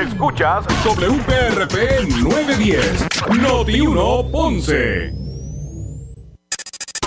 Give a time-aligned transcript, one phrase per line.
[0.00, 3.06] Escuchas WPRP 910,
[3.40, 5.12] Noti 1 Ponce.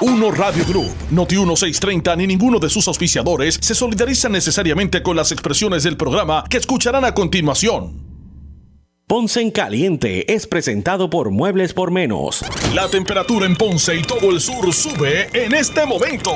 [0.02, 5.32] Uno Radio Group, Noti 1630 ni ninguno de sus auspiciadores se solidarizan necesariamente con las
[5.32, 8.12] expresiones del programa que escucharán a continuación.
[9.08, 12.44] Ponce en Caliente es presentado por Muebles por Menos.
[12.74, 16.36] La temperatura en Ponce y todo el sur sube en este momento.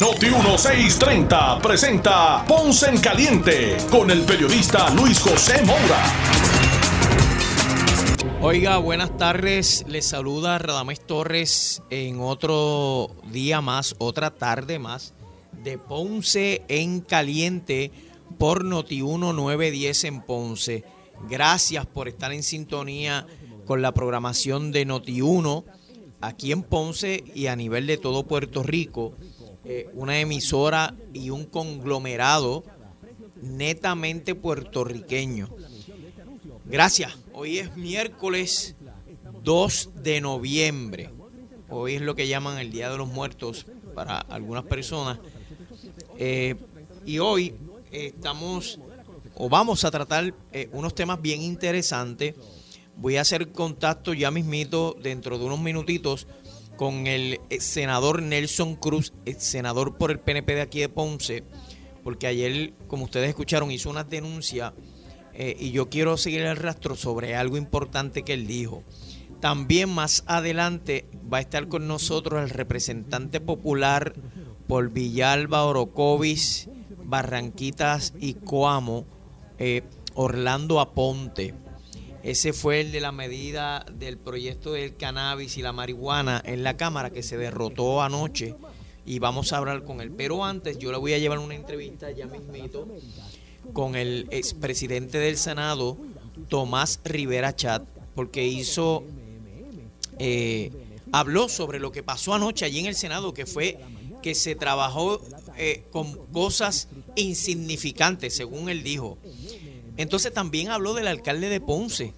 [0.00, 6.02] Noti 1630 presenta Ponce en Caliente con el periodista Luis José Moura.
[8.40, 9.84] Oiga, buenas tardes.
[9.88, 15.14] Les saluda Radamés Torres en otro día más, otra tarde más
[15.62, 17.90] de Ponce en Caliente
[18.38, 20.84] por Noti 1910 en Ponce.
[21.30, 23.26] Gracias por estar en sintonía
[23.64, 25.64] con la programación de Noti 1
[26.20, 29.14] aquí en Ponce y a nivel de todo Puerto Rico.
[29.66, 32.64] Eh, una emisora y un conglomerado
[33.40, 35.48] netamente puertorriqueño.
[36.66, 37.16] Gracias.
[37.32, 38.74] Hoy es miércoles
[39.42, 41.10] 2 de noviembre.
[41.70, 45.18] Hoy es lo que llaman el Día de los Muertos para algunas personas.
[46.18, 46.56] Eh,
[47.06, 47.54] y hoy
[47.90, 48.78] estamos
[49.34, 52.34] o vamos a tratar eh, unos temas bien interesantes.
[52.96, 56.26] Voy a hacer contacto ya mismito dentro de unos minutitos
[56.76, 61.44] con el senador Nelson Cruz, senador por el PNP de aquí de Ponce,
[62.02, 64.72] porque ayer, como ustedes escucharon, hizo una denuncia
[65.34, 68.82] eh, y yo quiero seguir el rastro sobre algo importante que él dijo.
[69.40, 74.14] También más adelante va a estar con nosotros el representante popular
[74.66, 76.68] por Villalba, Orocovis,
[77.04, 79.04] Barranquitas y Coamo,
[79.58, 79.82] eh,
[80.14, 81.54] Orlando Aponte.
[82.24, 86.74] Ese fue el de la medida del proyecto del cannabis y la marihuana en la
[86.74, 88.54] Cámara que se derrotó anoche
[89.04, 90.10] y vamos a hablar con él.
[90.10, 92.88] Pero antes yo le voy a llevar una entrevista ya mismito
[93.74, 95.98] con el expresidente del Senado,
[96.48, 97.82] Tomás Rivera Chat,
[98.14, 99.04] porque hizo,
[100.18, 100.72] eh,
[101.12, 103.78] habló sobre lo que pasó anoche allí en el Senado, que fue
[104.22, 105.20] que se trabajó
[105.58, 109.18] eh, con cosas insignificantes, según él dijo.
[109.96, 112.12] Entonces también habló del alcalde de Ponce,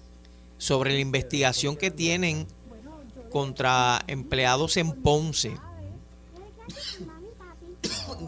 [0.57, 2.47] sobre la investigación que tienen
[3.29, 5.51] contra empleados en Ponce.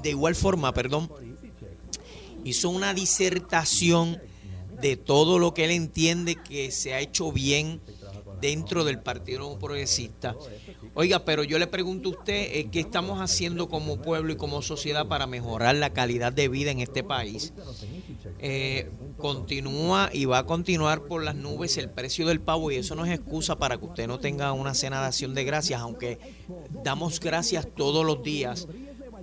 [0.03, 1.09] De igual forma, perdón,
[2.43, 4.21] hizo una disertación
[4.81, 7.81] de todo lo que él entiende que se ha hecho bien
[8.39, 10.35] dentro del Partido Progresista.
[10.99, 14.61] Oiga, pero yo le pregunto a usted, eh, ¿qué estamos haciendo como pueblo y como
[14.61, 17.53] sociedad para mejorar la calidad de vida en este país?
[18.39, 22.95] Eh, continúa y va a continuar por las nubes el precio del pavo y eso
[22.95, 26.19] no es excusa para que usted no tenga una cena de acción de gracias, aunque
[26.83, 28.67] damos gracias todos los días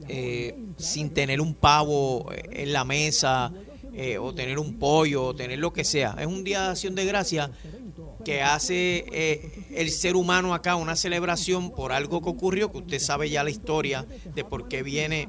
[0.08, 3.52] eh, sin tener un pavo en la mesa
[4.18, 6.16] o tener un pollo o tener lo que sea.
[6.18, 7.50] Es un día de acción de gracia
[8.26, 12.98] que hace eh, el ser humano acá una celebración por algo que ocurrió, que usted
[12.98, 14.04] sabe ya la historia
[14.34, 15.28] de por qué viene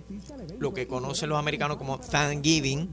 [0.57, 2.89] lo que conocen los americanos como Thanksgiving.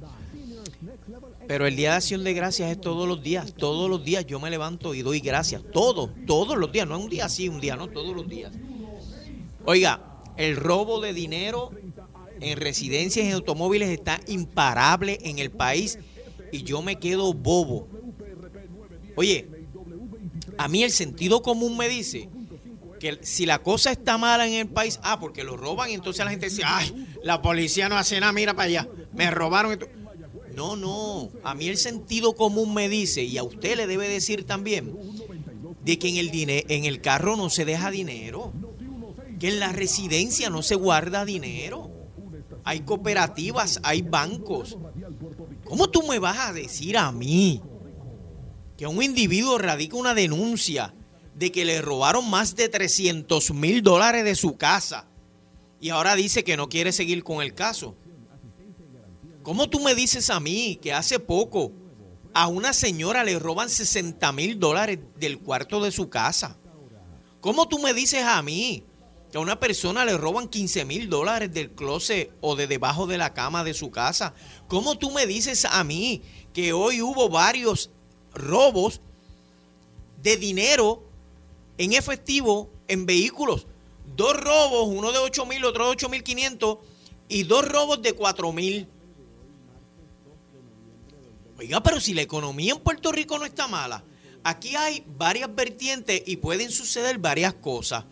[1.48, 4.38] Pero el día de acción de gracias es todos los días, todos los días yo
[4.38, 7.62] me levanto y doy gracias, todos, todos los días, no es un día así, un
[7.62, 8.52] día, no, todos los días.
[9.64, 11.70] Oiga, el robo de dinero
[12.42, 15.98] en residencias y automóviles está imparable en el país
[16.52, 17.88] y yo me quedo bobo.
[19.16, 19.53] Oye,
[20.58, 22.28] a mí el sentido común me dice
[23.00, 26.24] que si la cosa está mala en el país, ah, porque lo roban y entonces
[26.24, 29.78] la gente dice, ay, la policía no hace nada, mira para allá, me robaron.
[30.54, 34.46] No, no, a mí el sentido común me dice, y a usted le debe decir
[34.46, 34.96] también,
[35.84, 36.30] de que en el,
[36.68, 38.52] en el carro no se deja dinero
[39.38, 41.90] que en la residencia no se guarda dinero.
[42.64, 44.76] Hay cooperativas, hay bancos.
[45.64, 47.60] ¿Cómo tú me vas a decir a mí
[48.76, 50.94] que un individuo radica una denuncia
[51.34, 55.06] de que le robaron más de 300 mil dólares de su casa
[55.80, 57.94] y ahora dice que no quiere seguir con el caso?
[59.42, 61.72] ¿Cómo tú me dices a mí que hace poco
[62.32, 66.56] a una señora le roban 60 mil dólares del cuarto de su casa?
[67.40, 68.82] ¿Cómo tú me dices a mí
[69.34, 73.18] que a una persona le roban 15 mil dólares del closet o de debajo de
[73.18, 74.32] la cama de su casa.
[74.68, 76.22] ¿Cómo tú me dices a mí
[76.52, 77.90] que hoy hubo varios
[78.34, 79.00] robos
[80.22, 81.02] de dinero
[81.78, 83.66] en efectivo en vehículos?
[84.16, 86.78] Dos robos, uno de 8 mil, otro de 8 mil 500
[87.28, 88.86] y dos robos de 4 mil.
[91.58, 94.02] Oiga, pero si la economía en Puerto Rico no está mala,
[94.42, 98.04] aquí hay varias vertientes y pueden suceder varias cosas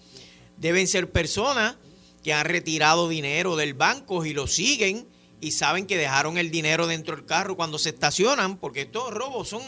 [0.63, 1.75] deben ser personas
[2.23, 5.09] que han retirado dinero del banco y lo siguen
[5.41, 9.49] y saben que dejaron el dinero dentro del carro cuando se estacionan, porque estos robos
[9.49, 9.63] son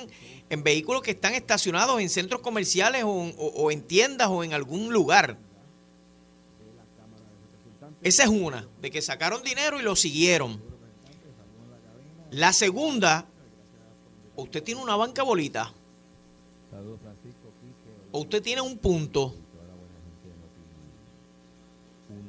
[0.51, 4.93] en vehículos que están estacionados en centros comerciales o, o en tiendas o en algún
[4.93, 5.37] lugar.
[8.03, 10.61] Esa es una, de que sacaron dinero y lo siguieron.
[12.31, 13.27] La segunda,
[14.37, 15.73] usted tiene una banca bolita.
[18.13, 19.35] O usted tiene un punto.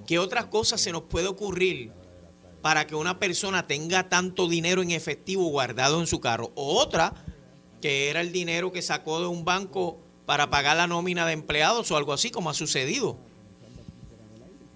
[0.08, 1.92] ¿Qué otras cosas se nos puede ocurrir
[2.62, 6.52] para que una persona tenga tanto dinero en efectivo guardado en su carro?
[6.56, 7.14] O otra,
[7.86, 11.92] que era el dinero que sacó de un banco para pagar la nómina de empleados
[11.92, 13.16] o algo así, como ha sucedido.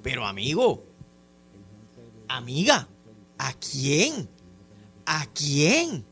[0.03, 0.83] Pero amigo,
[2.27, 2.87] amiga,
[3.39, 4.29] ¿a quién?
[5.07, 6.05] ¿A quién?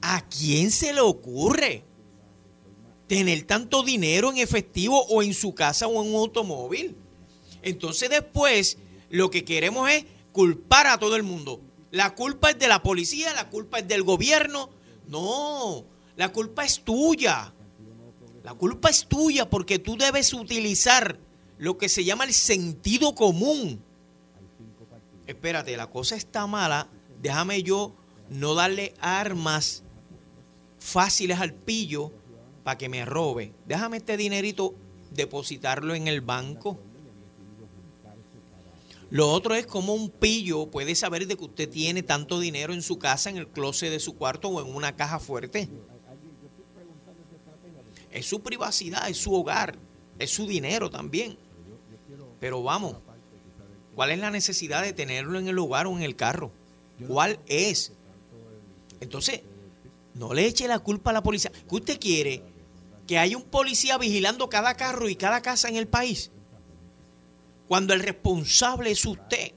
[0.00, 1.82] ¿A quién se le ocurre
[3.06, 6.96] tener tanto dinero en efectivo o en su casa o en un automóvil?
[7.60, 8.78] Entonces después
[9.10, 11.60] lo que queremos es culpar a todo el mundo.
[11.90, 14.70] La culpa es de la policía, la culpa es del gobierno.
[15.06, 15.84] No,
[16.16, 17.52] la culpa es tuya.
[18.42, 21.18] La culpa es tuya porque tú debes utilizar
[21.58, 23.80] lo que se llama el sentido común.
[25.26, 26.88] Espérate, la cosa está mala.
[27.22, 27.92] Déjame yo
[28.28, 29.82] no darle armas
[30.78, 32.12] fáciles al pillo
[32.62, 33.52] para que me robe.
[33.66, 34.74] Déjame este dinerito
[35.10, 36.78] depositarlo en el banco.
[39.10, 42.82] Lo otro es como un pillo puede saber de que usted tiene tanto dinero en
[42.82, 45.68] su casa, en el closet de su cuarto o en una caja fuerte.
[48.14, 49.76] Es su privacidad, es su hogar,
[50.18, 51.36] es su dinero también.
[52.40, 52.96] Pero vamos,
[53.94, 56.50] ¿cuál es la necesidad de tenerlo en el lugar o en el carro?
[57.06, 57.92] ¿Cuál es?
[59.00, 59.42] Entonces,
[60.14, 61.52] no le eche la culpa a la policía.
[61.68, 62.42] ¿Qué usted quiere?
[63.06, 66.30] Que haya un policía vigilando cada carro y cada casa en el país
[67.68, 69.52] cuando el responsable es usted.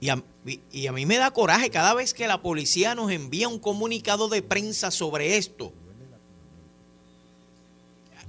[0.00, 0.22] Y a,
[0.70, 4.28] y a, mí me da coraje cada vez que la policía nos envía un comunicado
[4.28, 5.72] de prensa sobre esto.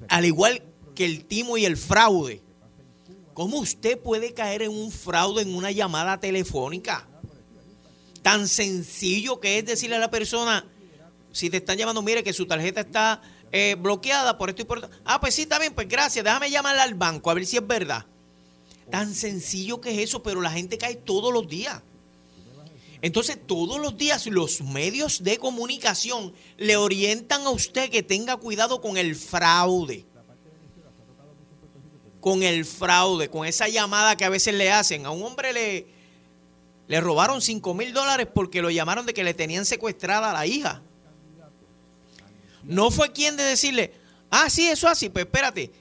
[0.09, 0.63] Al igual
[0.95, 2.41] que el timo y el fraude.
[3.33, 7.07] ¿Cómo usted puede caer en un fraude en una llamada telefónica?
[8.21, 10.65] Tan sencillo que es decirle a la persona,
[11.31, 13.21] si te están llamando, mire que su tarjeta está
[13.51, 14.89] eh, bloqueada por esto y por esto.
[15.05, 17.65] Ah, pues sí, está bien, pues gracias, déjame llamarle al banco a ver si es
[17.65, 18.05] verdad.
[18.91, 21.81] Tan sencillo que es eso, pero la gente cae todos los días.
[23.01, 28.81] Entonces, todos los días los medios de comunicación le orientan a usted que tenga cuidado
[28.81, 30.05] con el fraude.
[32.19, 35.05] Con el fraude, con esa llamada que a veces le hacen.
[35.05, 35.87] A un hombre le,
[36.87, 40.45] le robaron 5 mil dólares porque lo llamaron de que le tenían secuestrada a la
[40.45, 40.81] hija.
[42.63, 43.93] No fue quien de decirle,
[44.29, 45.71] ah, sí, eso así, pues espérate,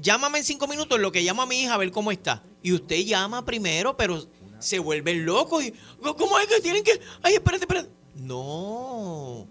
[0.00, 2.42] llámame en cinco minutos lo que llamo a mi hija a ver cómo está.
[2.62, 4.26] Y usted llama primero, pero
[4.60, 7.88] se vuelve loco y, ¿cómo es que tienen que, ay, espérate, espérate?
[8.16, 9.46] No.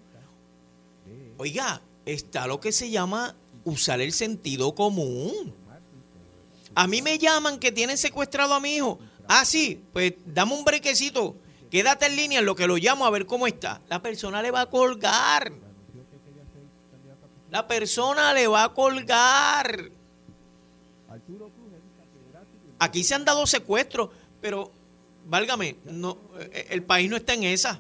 [1.38, 5.54] Oiga, está lo que se llama usar el sentido común.
[6.76, 9.00] A mí me llaman que tienen secuestrado a mi hijo.
[9.28, 11.36] Ah, sí, pues dame un brequecito.
[11.70, 13.82] Quédate en línea en lo que lo llamo a ver cómo está.
[13.90, 15.52] La persona le va a colgar.
[17.50, 19.90] La persona le va a colgar.
[22.80, 24.72] Aquí se han dado secuestros, pero
[25.28, 27.80] válgame, no, eh, el país no está en esa.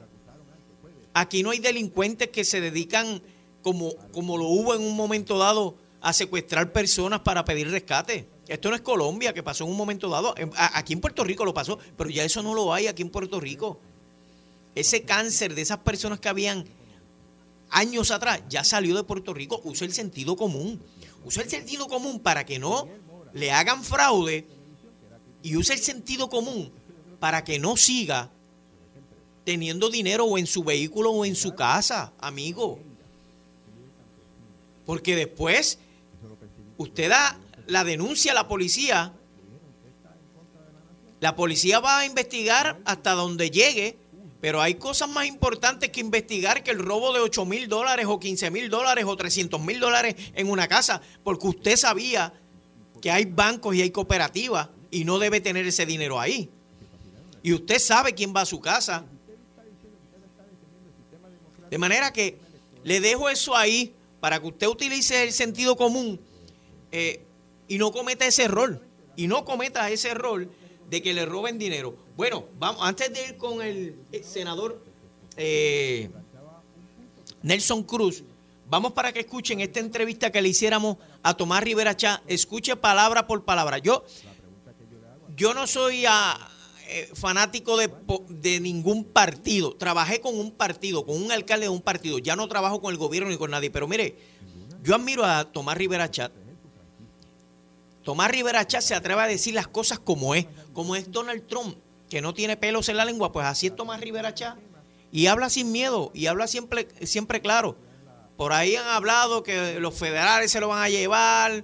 [1.14, 3.22] Aquí no hay delincuentes que se dedican,
[3.64, 8.28] como, como lo hubo en un momento dado, a secuestrar personas para pedir rescate.
[8.48, 10.36] Esto no es Colombia, que pasó en un momento dado.
[10.56, 13.40] Aquí en Puerto Rico lo pasó, pero ya eso no lo hay aquí en Puerto
[13.40, 13.80] Rico.
[14.76, 16.66] Ese cáncer de esas personas que habían
[17.72, 20.80] años atrás ya salió de Puerto Rico, usa el sentido común.
[21.26, 22.88] Usa el sentido común para que no
[23.34, 24.46] le hagan fraude
[25.44, 26.72] y usa el sentido común
[27.20, 28.30] para que no siga
[29.44, 32.80] teniendo dinero o en su vehículo o en su casa, amigo.
[34.86, 35.80] Porque después
[36.78, 39.14] usted da la denuncia a la policía,
[41.20, 43.98] la policía va a investigar hasta donde llegue
[44.40, 48.20] pero hay cosas más importantes que investigar que el robo de 8 mil dólares o
[48.20, 52.34] 15 mil dólares o 300 mil dólares en una casa, porque usted sabía
[53.02, 56.50] que hay bancos y hay cooperativas y no debe tener ese dinero ahí.
[57.48, 59.06] Y usted sabe quién va a su casa.
[61.70, 62.38] De manera que
[62.84, 66.20] le dejo eso ahí para que usted utilice el sentido común
[66.92, 67.24] eh,
[67.70, 68.82] y no cometa ese error.
[69.16, 70.46] Y no cometa ese error
[70.90, 71.96] de que le roben dinero.
[72.18, 74.84] Bueno, vamos, antes de ir con el senador
[75.38, 76.10] eh,
[77.44, 78.24] Nelson Cruz,
[78.70, 82.22] vamos para que escuchen esta entrevista que le hiciéramos a Tomás Rivera Chá.
[82.28, 83.78] Escuche palabra por palabra.
[83.78, 84.06] Yo,
[85.38, 86.06] yo no soy
[86.90, 87.90] eh, fanático de,
[88.30, 89.76] de, ningún partido.
[89.76, 92.18] Trabajé con un partido, con un alcalde de un partido.
[92.20, 93.70] Ya no trabajo con el gobierno ni con nadie.
[93.70, 94.16] Pero mire,
[94.84, 96.32] yo admiro a Tomás Rivera Chat.
[98.04, 100.46] Tomás Rivera Chat se atreve a decir las cosas como es.
[100.74, 101.78] Como es Donald Trump,
[102.10, 103.32] que no tiene pelos en la lengua.
[103.32, 104.58] Pues así es Tomás Rivera Chat.
[105.12, 107.76] Y habla sin miedo y habla siempre, siempre claro.
[108.38, 111.64] Por ahí han hablado que los federales se lo van a llevar,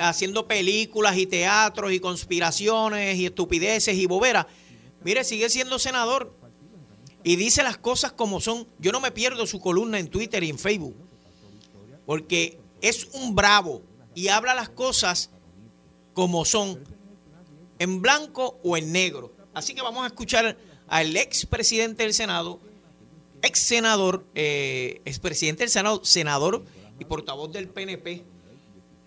[0.00, 4.46] haciendo películas y teatros y conspiraciones y estupideces y boberas.
[5.02, 6.34] Mire, sigue siendo senador
[7.22, 8.66] y dice las cosas como son.
[8.78, 10.96] Yo no me pierdo su columna en Twitter y en Facebook,
[12.06, 13.82] porque es un bravo
[14.14, 15.30] y habla las cosas
[16.12, 16.78] como son,
[17.78, 19.32] en blanco o en negro.
[19.54, 20.56] Así que vamos a escuchar
[20.88, 22.60] al ex presidente del Senado,
[23.42, 26.64] ex senador, eh, ex presidente del Senado, senador
[26.98, 28.22] y portavoz del PNP,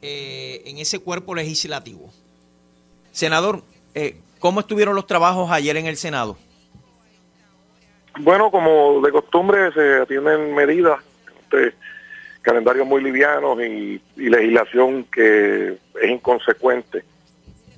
[0.06, 2.12] eh, en ese cuerpo legislativo.
[3.14, 3.62] Senador,
[3.96, 6.36] eh, ¿cómo estuvieron los trabajos ayer en el Senado?
[8.20, 11.00] Bueno, como de costumbre se atienden medidas,
[11.40, 11.74] este,
[12.42, 17.06] calendarios muy livianos y, legislación que es inconsecuente.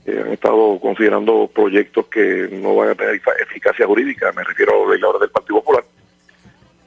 [0.08, 4.78] Eh, han estado considerando proyectos que no van a tener eficacia jurídica, me refiero a
[4.80, 5.85] los legisladores del Partido Popular,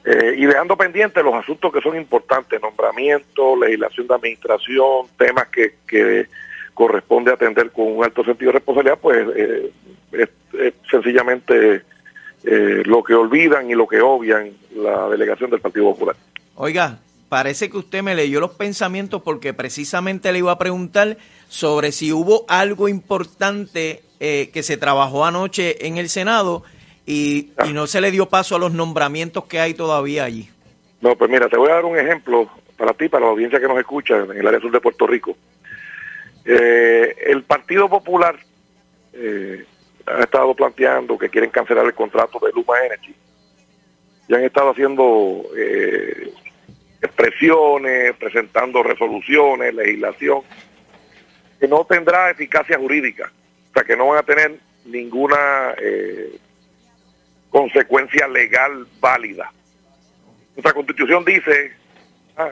[0.05, 5.73] eh, y dejando pendientes los asuntos que son importantes, nombramiento, legislación de administración, temas que,
[5.85, 6.27] que
[6.73, 9.71] corresponde atender con un alto sentido de responsabilidad, pues eh,
[10.13, 10.29] es,
[10.89, 11.83] sencillamente
[12.45, 16.15] eh, lo que olvidan y lo que obvian la delegación del Partido Popular.
[16.55, 21.17] Oiga, parece que usted me leyó los pensamientos porque precisamente le iba a preguntar
[21.49, 26.63] sobre si hubo algo importante que se trabajó anoche en el Senado
[27.09, 30.47] y, no se le dio paso a los nombramientos que hay todavía allí.
[31.01, 32.47] No, pues mira, te voy a dar un ejemplo
[32.77, 35.35] para ti, para la audiencia que nos escucha en el área sur de Puerto Rico.
[36.45, 38.37] Eh, el Partido Popular
[39.13, 39.65] eh,
[40.05, 43.15] ha estado planteando que quieren cancelar el contrato de Luma Energy.
[44.27, 46.31] Y han estado haciendo eh,
[47.01, 50.41] expresiones, presentando resoluciones, legislación,
[51.59, 53.31] que no tendrá eficacia jurídica.
[53.71, 56.37] O sea, que no van a tener ninguna eh,
[57.59, 59.51] consecuencia legal válida.
[60.55, 61.73] Nuestra constitución dice
[62.37, 62.51] ah,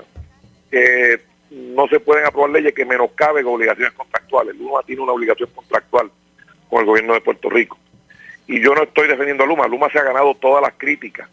[0.69, 4.57] que no se pueden aprobar leyes que menoscaben obligaciones contractuales.
[4.57, 6.11] Luma tiene una obligación contractual
[6.69, 7.77] con el gobierno de Puerto Rico.
[8.47, 9.65] Y yo no estoy defendiendo a Luma.
[9.69, 11.29] Luma se ha ganado todas las críticas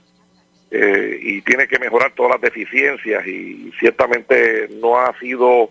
[0.70, 5.70] eh, y tiene que mejorar todas las deficiencias y ciertamente no ha sido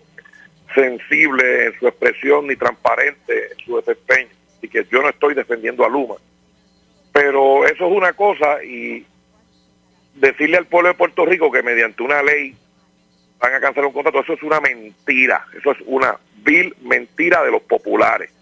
[0.74, 4.28] sensible en su expresión ni transparente en su desempeño.
[4.58, 6.16] Así que yo no estoy defendiendo a Luma.
[7.14, 9.06] Pero eso es una cosa y
[10.16, 12.56] decirle al pueblo de Puerto Rico que mediante una ley
[13.38, 17.52] van a cancelar un contrato, eso es una mentira, eso es una vil mentira de
[17.52, 18.32] los populares.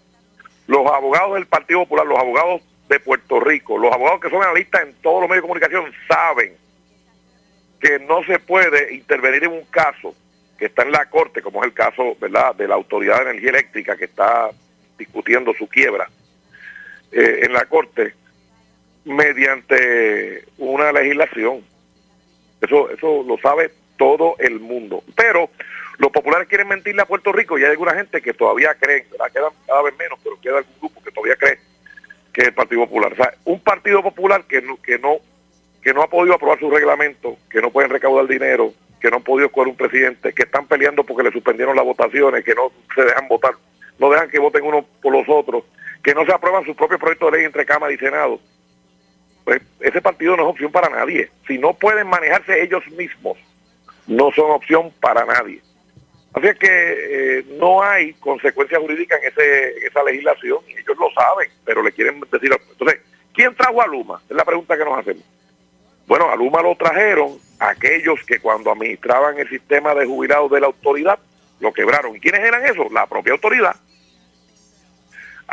[0.65, 4.81] Los abogados del Partido Popular, los abogados de Puerto Rico, los abogados que son analistas
[4.81, 6.55] en todos los medios de comunicación saben
[7.79, 10.15] que no se puede intervenir en un caso
[10.57, 13.51] que está en la corte, como es el caso, ¿verdad?, de la Autoridad de Energía
[13.51, 14.49] Eléctrica que está
[14.97, 16.09] discutiendo su quiebra
[17.11, 18.15] eh, en la corte
[19.05, 21.63] mediante una legislación.
[22.61, 25.03] Eso, eso lo sabe todo el mundo.
[25.15, 25.49] Pero
[25.97, 29.51] los populares quieren mentirle a Puerto Rico y hay alguna gente que todavía cree, quedan
[29.67, 31.59] cada vez menos, pero queda algún grupo que todavía cree
[32.31, 33.13] que el Partido Popular.
[33.13, 35.17] O sea, un Partido Popular que no, que no,
[35.81, 39.23] que no ha podido aprobar su reglamento, que no pueden recaudar dinero, que no han
[39.23, 43.03] podido escoger un presidente, que están peleando porque le suspendieron las votaciones, que no se
[43.03, 43.53] dejan votar,
[43.99, 45.65] no dejan que voten uno por los otros,
[46.01, 48.39] que no se aprueban sus propios proyectos de ley entre Cámara y Senado
[49.43, 51.29] pues ese partido no es opción para nadie.
[51.47, 53.37] Si no pueden manejarse ellos mismos,
[54.07, 55.61] no son opción para nadie.
[56.33, 61.11] Así es que eh, no hay consecuencia jurídica en, ese, esa legislación y ellos lo
[61.11, 62.51] saben, pero le quieren decir.
[62.71, 63.01] Entonces,
[63.33, 64.21] ¿quién trajo a Luma?
[64.29, 65.23] Es la pregunta que nos hacemos.
[66.07, 70.67] Bueno, a Luma lo trajeron aquellos que cuando administraban el sistema de jubilados de la
[70.67, 71.19] autoridad
[71.59, 72.15] lo quebraron.
[72.15, 72.91] ¿Y quiénes eran esos?
[72.91, 73.75] La propia autoridad.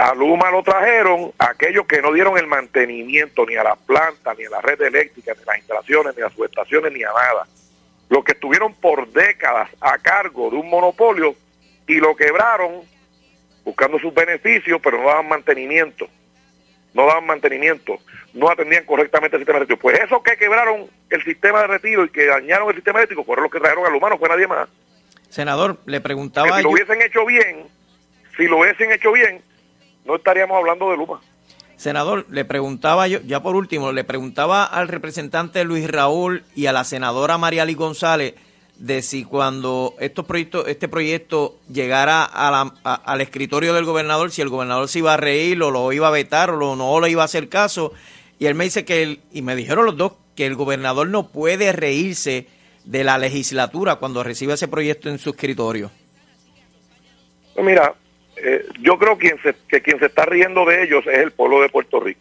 [0.00, 4.46] A Luma lo trajeron aquellos que no dieron el mantenimiento ni a la planta, ni
[4.46, 7.46] a la red eléctrica, ni a las instalaciones, ni a sus estaciones, ni a nada.
[8.08, 11.34] Los que estuvieron por décadas a cargo de un monopolio
[11.86, 12.80] y lo quebraron
[13.62, 16.08] buscando sus beneficios, pero no daban mantenimiento.
[16.94, 17.98] No daban mantenimiento,
[18.32, 19.80] no atendían correctamente el sistema de retiro.
[19.80, 23.42] Pues esos que quebraron el sistema de retiro y que dañaron el sistema eléctrico fueron
[23.42, 24.66] los que trajeron a Luma, no fue nadie más.
[25.28, 26.56] Senador, le preguntaba.
[26.56, 27.66] si lo hubiesen hecho bien,
[28.38, 29.42] si lo hubiesen hecho bien,
[30.04, 31.20] no estaríamos hablando de Luma.
[31.76, 36.72] Senador, le preguntaba yo, ya por último, le preguntaba al representante Luis Raúl y a
[36.72, 38.34] la senadora Mariali González
[38.80, 44.88] de si cuando estos proyectos, este proyecto llegara al escritorio del gobernador, si el gobernador
[44.88, 47.50] se iba a reír o lo iba a vetar o no le iba a hacer
[47.50, 47.92] caso.
[48.38, 51.28] Y él me dice que, él, y me dijeron los dos, que el gobernador no
[51.28, 52.46] puede reírse
[52.86, 55.90] de la legislatura cuando recibe ese proyecto en su escritorio.
[57.54, 57.94] Pues mira,
[58.42, 61.68] eh, yo creo quien que quien se está riendo de ellos es el pueblo de
[61.68, 62.20] Puerto Rico.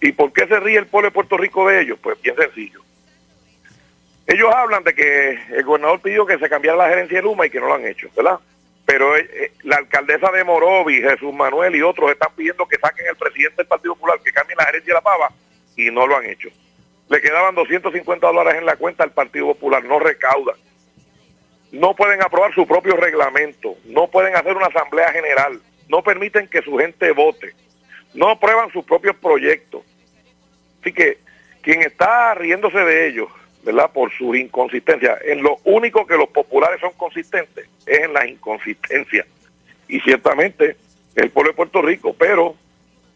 [0.00, 1.98] ¿Y por qué se ríe el pueblo de Puerto Rico de ellos?
[2.02, 2.80] Pues bien sencillo.
[4.26, 7.50] Ellos hablan de que el gobernador pidió que se cambiara la gerencia de Luma y
[7.50, 8.38] que no lo han hecho, ¿verdad?
[8.86, 13.06] Pero eh, eh, la alcaldesa de Morovi, Jesús Manuel y otros están pidiendo que saquen
[13.06, 15.30] el presidente del Partido Popular, que cambien la gerencia de la pava
[15.76, 16.48] y no lo han hecho.
[17.08, 20.54] Le quedaban 250 dólares en la cuenta al Partido Popular, no recauda.
[21.74, 26.62] No pueden aprobar su propio reglamento, no pueden hacer una asamblea general, no permiten que
[26.62, 27.52] su gente vote,
[28.14, 29.82] no aprueban sus propios proyectos.
[30.80, 31.18] Así que
[31.62, 33.28] quien está riéndose de ellos
[33.64, 33.90] ¿verdad?
[33.92, 35.18] Por su inconsistencia.
[35.24, 39.26] En lo único que los populares son consistentes es en la inconsistencia.
[39.88, 40.76] Y ciertamente
[41.14, 42.54] el pueblo de Puerto Rico, pero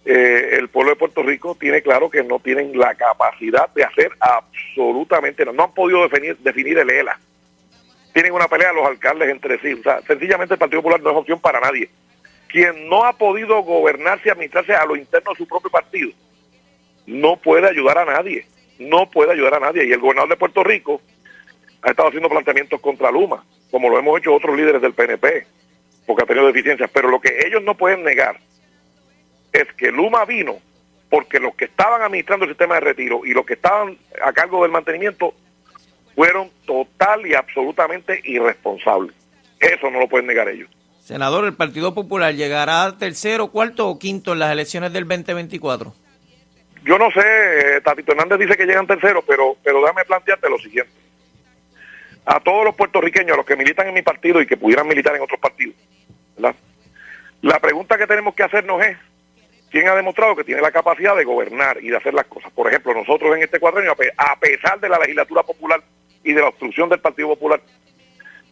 [0.04, 4.10] eh, el pueblo de Puerto Rico tiene claro que no tienen la capacidad de hacer
[4.20, 5.56] absolutamente nada.
[5.56, 7.18] No han podido definir, definir el ELA.
[8.18, 9.74] Tienen una pelea los alcaldes entre sí.
[9.74, 11.88] O sea, sencillamente el Partido Popular no es opción para nadie.
[12.48, 16.10] Quien no ha podido gobernarse y administrarse a lo interno de su propio partido,
[17.06, 18.44] no puede ayudar a nadie
[18.78, 19.84] no puede ayudar a nadie.
[19.84, 21.00] Y el gobernador de Puerto Rico
[21.82, 25.46] ha estado haciendo planteamientos contra Luma, como lo hemos hecho otros líderes del PNP,
[26.06, 26.90] porque ha tenido deficiencias.
[26.92, 28.38] Pero lo que ellos no pueden negar
[29.52, 30.56] es que Luma vino
[31.10, 34.62] porque los que estaban administrando el sistema de retiro y los que estaban a cargo
[34.62, 35.34] del mantenimiento
[36.18, 39.14] fueron total y absolutamente irresponsables.
[39.60, 40.68] Eso no lo pueden negar ellos.
[40.98, 45.94] Senador, ¿el Partido Popular llegará tercero, cuarto o quinto en las elecciones del 2024?
[46.84, 50.58] yo no sé, eh, Tatito Hernández dice que llegan terceros, pero, pero déjame plantearte lo
[50.58, 50.90] siguiente.
[52.26, 55.14] A todos los puertorriqueños, a los que militan en mi partido y que pudieran militar
[55.14, 55.76] en otros partidos,
[56.36, 56.56] ¿verdad?
[57.42, 58.96] La pregunta que tenemos que hacernos es,
[59.70, 62.50] ¿quién ha demostrado que tiene la capacidad de gobernar y de hacer las cosas?
[62.52, 65.80] Por ejemplo, nosotros en este cuadrenio, a pesar de la legislatura popular
[66.24, 67.60] y de la obstrucción del Partido Popular,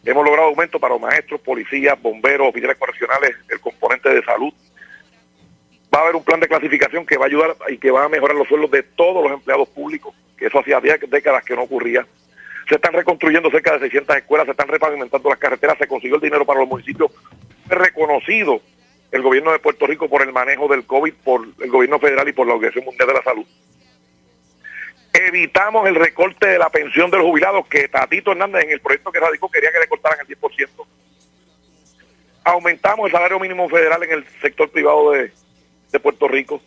[0.03, 4.53] hemos logrado aumento para los maestros, policías, bomberos, oficiales correccionales, el componente de salud,
[5.93, 8.09] va a haber un plan de clasificación que va a ayudar y que va a
[8.09, 12.05] mejorar los sueldos de todos los empleados públicos, que eso hacía décadas que no ocurría.
[12.69, 16.21] Se están reconstruyendo cerca de 600 escuelas, se están repavimentando las carreteras, se consiguió el
[16.21, 17.11] dinero para los municipios.
[17.67, 18.61] reconocido
[19.11, 22.33] el gobierno de Puerto Rico por el manejo del COVID, por el gobierno federal y
[22.33, 23.45] por la Organización Mundial de la Salud.
[25.19, 29.11] Evitamos el recorte de la pensión de los jubilados, que Tatito Hernández en el proyecto
[29.11, 30.69] que radicó quería que le cortaran el 10%.
[32.43, 35.31] Aumentamos el salario mínimo federal en el sector privado de,
[35.91, 36.61] de Puerto Rico.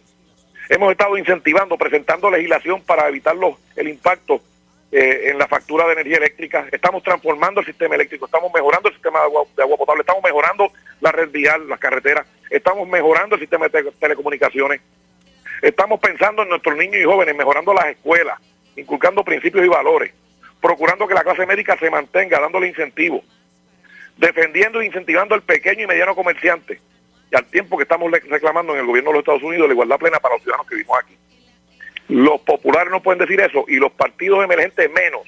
[0.68, 4.40] Hemos estado incentivando, presentando legislación para evitar los, el impacto
[4.90, 6.66] eh, en la factura de energía eléctrica.
[6.72, 10.24] Estamos transformando el sistema eléctrico, estamos mejorando el sistema de agua, de agua potable, estamos
[10.24, 14.80] mejorando la red vial, las carreteras, estamos mejorando el sistema de telecomunicaciones.
[15.62, 18.38] Estamos pensando en nuestros niños y jóvenes, mejorando las escuelas,
[18.77, 20.12] inculcando principios y valores,
[20.61, 23.23] procurando que la clase médica se mantenga, dándole incentivos,
[24.16, 26.81] defendiendo e incentivando al pequeño y mediano comerciante,
[27.31, 29.99] y al tiempo que estamos reclamando en el gobierno de los Estados Unidos la igualdad
[29.99, 31.16] plena para los ciudadanos que vivimos aquí.
[32.09, 35.23] Los populares no pueden decir eso y los partidos emergentes menos.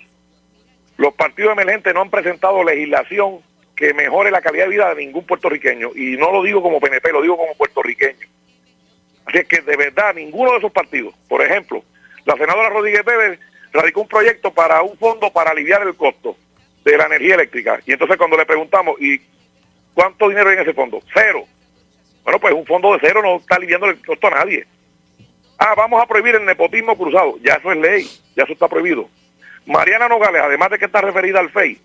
[0.97, 3.41] Los partidos emergentes no han presentado legislación
[3.77, 7.13] que mejore la calidad de vida de ningún puertorriqueño y no lo digo como PNP,
[7.13, 8.27] lo digo como puertorriqueño.
[9.33, 11.83] Es que de verdad ninguno de esos partidos, por ejemplo,
[12.25, 13.41] la senadora Rodríguez Pérez
[13.73, 16.37] radicó un proyecto para un fondo para aliviar el costo
[16.85, 17.81] de la energía eléctrica.
[17.87, 19.21] Y entonces cuando le preguntamos, ¿y
[19.95, 21.01] cuánto dinero hay en ese fondo?
[21.15, 21.45] Cero.
[22.25, 24.67] Bueno, pues un fondo de cero no está aliviando el costo a nadie.
[25.59, 27.39] Ah, vamos a prohibir el nepotismo cruzado.
[27.43, 29.09] Ya eso es ley, ya eso está prohibido.
[29.67, 31.81] Mariana Nogales, además de que está referida al FEI,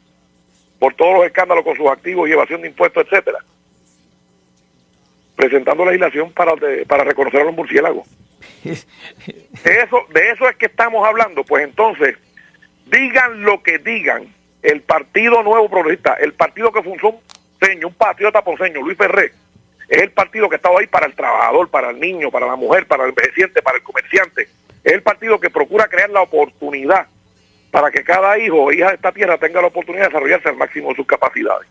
[0.79, 3.39] por todos los escándalos con sus activos y evasión de impuestos, etcétera,
[5.37, 6.53] presentando legislación para,
[6.87, 8.07] para reconocer a los murciélagos.
[8.63, 11.43] eso, de eso es que estamos hablando.
[11.43, 12.17] Pues entonces,
[12.87, 18.41] digan lo que digan, el Partido Nuevo Progresista, el partido que funcionó un un patriota
[18.43, 19.31] ponceño, Luis Ferré,
[19.87, 22.55] es el partido que ha estado ahí para el trabajador, para el niño, para la
[22.55, 24.49] mujer, para el envejeciente, para el comerciante.
[24.83, 27.07] Es el partido que procura crear la oportunidad
[27.71, 30.57] para que cada hijo o hija de esta tierra tenga la oportunidad de desarrollarse al
[30.57, 31.67] máximo de sus capacidades.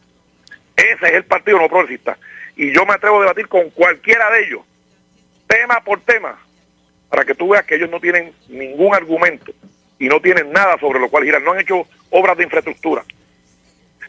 [0.77, 2.19] Ese es el partido no progresista.
[2.57, 4.63] Y yo me atrevo a debatir con cualquiera de ellos,
[5.47, 6.39] tema por tema,
[7.09, 9.53] para que tú veas que ellos no tienen ningún argumento
[9.99, 11.43] y no tienen nada sobre lo cual girar.
[11.43, 13.05] No han hecho obras de infraestructura.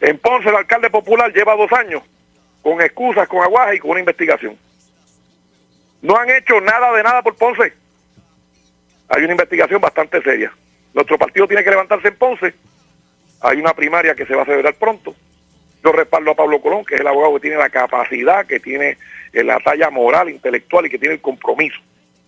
[0.00, 2.02] En Ponce el alcalde popular lleva dos años
[2.62, 4.58] con excusas, con aguaje y con una investigación.
[6.00, 7.72] No han hecho nada de nada por Ponce.
[9.08, 10.52] Hay una investigación bastante seria.
[10.94, 12.54] Nuestro partido tiene que levantarse en Ponce
[13.40, 15.14] hay una primaria que se va a celebrar pronto.
[15.84, 18.98] Yo respaldo a Pablo Colón, que es el abogado que tiene la capacidad, que tiene
[19.32, 21.78] eh, la talla moral, intelectual y que tiene el compromiso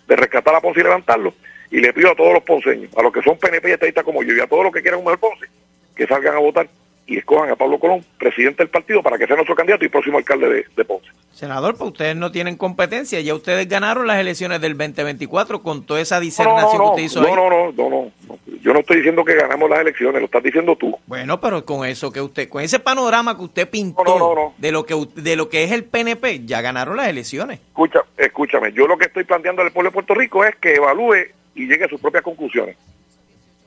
[0.07, 1.35] de rescatar a Ponce y levantarlo.
[1.71, 4.23] Y le pido a todos los ponceños, a los que son PNP y estadistas como
[4.23, 5.47] yo, y a todos los que quieran un mejor Ponce,
[5.95, 6.69] que salgan a votar
[7.07, 10.19] y escojan a Pablo Colón, presidente del partido, para que sea nuestro candidato y próximo
[10.19, 11.09] alcalde de, Ponce.
[11.33, 16.01] Senador, pues ustedes no tienen competencia, ya ustedes ganaron las elecciones del 2024 con toda
[16.01, 19.35] esa disertación que usted hizo no, No, no, no, no, yo no estoy diciendo que
[19.35, 20.97] ganamos las elecciones, lo estás diciendo tú.
[21.07, 24.95] Bueno, pero con eso que usted, con ese panorama que usted pintó de lo que
[25.17, 27.59] de lo que es el PNP, ya ganaron las elecciones.
[27.61, 31.17] Escucha, escúchame, yo lo que estoy planteando al pueblo de Puerto Rico es que evalúe
[31.55, 32.77] y llegue a sus propias conclusiones.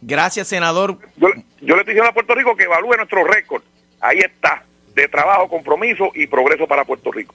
[0.06, 0.98] Gracias, senador.
[1.16, 1.30] Yo,
[1.66, 3.64] le estoy diciendo a Puerto Rico que evalúe nuestro récord.
[4.02, 7.34] Ahí está, de trabajo, compromiso y progreso para Puerto Rico.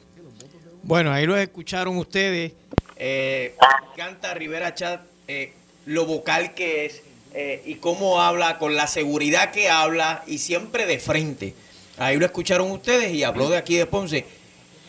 [0.82, 2.52] Bueno, ahí lo escucharon ustedes.
[2.96, 3.54] Eh,
[3.96, 5.52] canta Rivera Chat eh,
[5.86, 10.84] lo vocal que es eh, y cómo habla, con la seguridad que habla y siempre
[10.86, 11.54] de frente.
[11.96, 14.26] Ahí lo escucharon ustedes y habló de aquí de Ponce.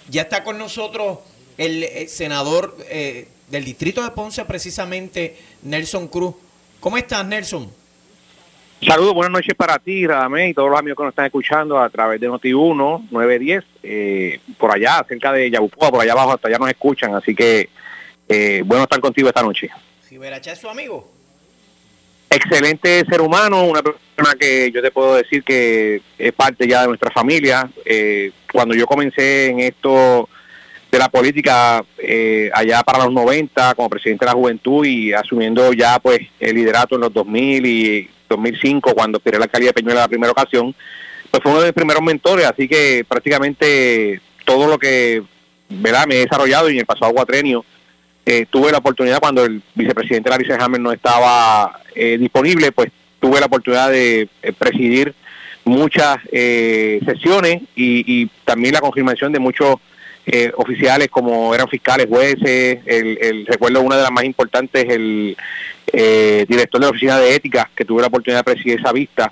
[0.10, 1.19] Ya está con nosotros
[1.58, 6.36] el, el senador del distrito de Ponce, precisamente Nelson Cruz.
[6.80, 7.71] ¿Cómo estás, Nelson?
[8.82, 11.89] Saludos, buenas noches para ti, Radamé, y todos los amigos que nos están escuchando a
[11.89, 16.58] través de Noti1, 910, eh, por allá, cerca de Yabucoa, por allá abajo, hasta allá
[16.60, 17.70] nos escuchan, así que
[18.30, 19.70] eh, bueno estar contigo esta noche.
[20.10, 21.12] ¿Riveracha es su amigo?
[22.30, 26.88] Excelente ser humano, una persona que yo te puedo decir que es parte ya de
[26.88, 27.70] nuestra familia.
[27.84, 30.30] Eh, cuando yo comencé en esto
[30.89, 35.74] de la política eh, allá para los 90 como presidente de la juventud y asumiendo
[35.74, 40.02] ya pues el liderato en los 2000 y 2005 cuando aspiré la alcaldía de Peñuela
[40.02, 40.74] la primera ocasión,
[41.32, 45.24] pues fue uno de mis primeros mentores, así que prácticamente todo lo que
[45.70, 46.06] ¿verdad?
[46.08, 47.65] me he desarrollado y en el pasado cuatrenio
[48.26, 53.39] eh, tuve la oportunidad cuando el vicepresidente Larry Hammer no estaba eh, disponible, pues tuve
[53.39, 55.13] la oportunidad de presidir
[55.65, 59.76] muchas sesiones y, y también la confirmación de muchos
[60.32, 65.36] eh, oficiales como eran fiscales, jueces, el, recuerdo una de las más importantes, el
[65.93, 69.32] eh, director de la Oficina de Ética, que tuve la oportunidad de presidir esa vista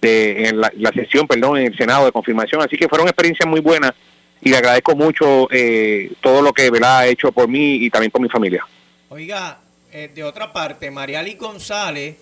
[0.00, 2.62] de, en la, sesión, perdón, en el Senado de confirmación.
[2.62, 3.92] Así que fueron experiencias muy buenas
[4.40, 6.98] y le agradezco mucho eh, todo lo que ¿verdad?
[6.98, 8.66] ha hecho por mí y también por mi familia.
[9.08, 9.60] Oiga,
[9.92, 12.16] de otra parte, Mariali González,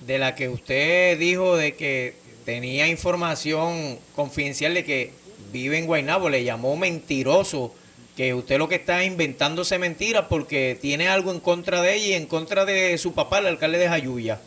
[0.00, 5.12] de la que usted dijo de que tenía información confidencial de que
[5.52, 7.74] vive en Guaynabo, le llamó mentiroso,
[8.18, 12.12] que usted lo que está inventándose mentiras porque tiene algo en contra de ella y
[12.14, 14.40] en contra de su papá, el alcalde de Jayuya.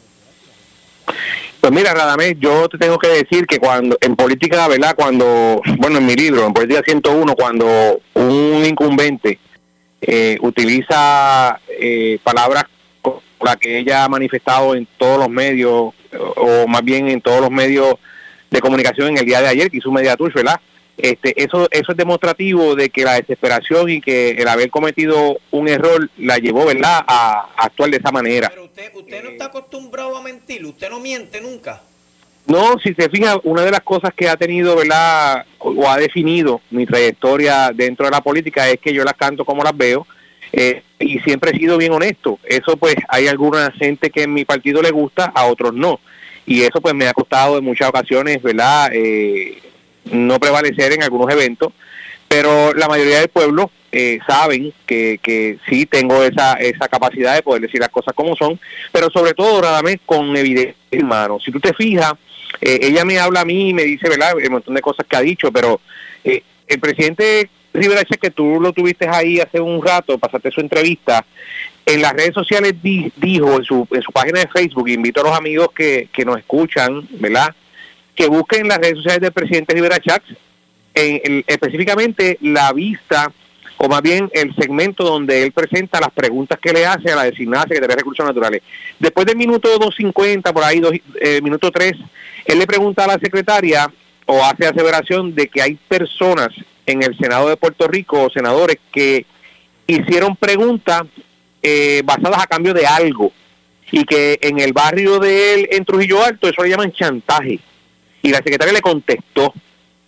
[1.61, 4.93] Pues mira, Radamés, yo te tengo que decir que cuando en política, ¿verdad?
[4.93, 9.39] Cuando, bueno, en mi libro, en Política 101, cuando un incumbente
[10.01, 12.65] eh, utiliza eh, palabras
[13.01, 15.93] como la que ella ha manifestado en todos los medios,
[16.35, 17.95] o, más bien en todos los medios
[18.49, 20.59] de comunicación en el día de ayer, que hizo un media ¿verdad?
[21.01, 25.67] Este, eso, eso es demostrativo de que la desesperación y que el haber cometido un
[25.67, 28.49] error la llevó, ¿verdad?, a, actuar de esa manera.
[28.49, 31.81] Pero usted, usted no está acostumbrado a mentir, usted no miente nunca.
[32.45, 36.61] No, si se fija, una de las cosas que ha tenido, ¿verdad?, o ha definido
[36.69, 40.05] mi trayectoria dentro de la política es que yo las canto como las veo
[40.53, 42.37] eh, y siempre he sido bien honesto.
[42.43, 45.99] Eso, pues, hay alguna gente que en mi partido le gusta, a otros no.
[46.45, 49.57] Y eso, pues, me ha costado en muchas ocasiones, ¿verdad?, eh,
[50.05, 51.73] no prevalecer en algunos eventos,
[52.27, 57.43] pero la mayoría del pueblo eh, saben que, que sí tengo esa, esa capacidad de
[57.43, 58.59] poder decir las cosas como son,
[58.91, 61.39] pero sobre todo, nada más con evidencia, hermano.
[61.39, 62.13] Si tú te fijas,
[62.61, 65.15] eh, ella me habla a mí y me dice, ¿verdad?, un montón de cosas que
[65.17, 65.81] ha dicho, pero
[66.23, 71.25] eh, el presidente Rivera que tú lo tuviste ahí hace un rato, pasaste su entrevista,
[71.85, 75.37] en las redes sociales dijo en su, en su página de Facebook, invito a los
[75.37, 77.55] amigos que, que nos escuchan, ¿verdad?,
[78.15, 80.35] que busquen las redes sociales del presidente Rivera Chats,
[80.93, 83.31] en, específicamente la vista,
[83.77, 87.23] o más bien el segmento donde él presenta las preguntas que le hace a la
[87.23, 88.61] designada Secretaría de Recursos Naturales.
[88.99, 91.93] Después del minuto 2.50, por ahí, dos, eh, minuto 3,
[92.45, 93.91] él le pregunta a la secretaria
[94.25, 96.49] o hace aseveración de que hay personas
[96.85, 99.25] en el Senado de Puerto Rico, senadores, que
[99.87, 101.03] hicieron preguntas
[101.63, 103.31] eh, basadas a cambio de algo
[103.91, 107.59] y que en el barrio de él, en Trujillo Alto, eso le llaman chantaje
[108.21, 109.53] y la secretaria le contestó.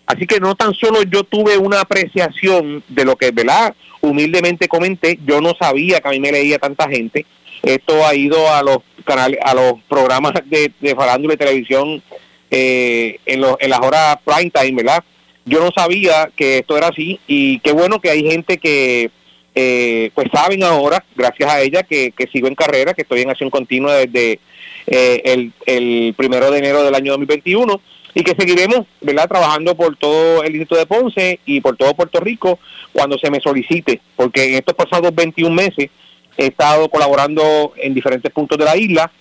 [0.06, 3.74] Así que no tan solo yo tuve una apreciación de lo que, ¿verdad?
[4.02, 7.26] Humildemente comenté, yo no sabía que a mí me leía tanta gente.
[7.62, 12.04] Esto ha ido a los canales, a los programas de, de farándula y televisión
[12.52, 15.04] eh, en, los, en las horas prime time, ¿verdad?
[15.46, 19.10] Yo no sabía que esto era así y qué bueno que hay gente que,
[19.56, 23.30] eh, pues saben ahora, gracias a ella, que, que, sigo en carrera, que estoy en
[23.30, 24.40] acción continua desde
[24.88, 27.82] eh, el primero de enero del año 2021
[28.14, 29.28] y que seguiremos ¿verdad?
[29.28, 32.60] trabajando por todo el distrito de Ponce y por todo Puerto Rico
[32.92, 35.90] cuando se me solicite, porque en estos pasados 21 meses
[36.38, 39.12] he estado colaborando en diferentes puntos de la isla,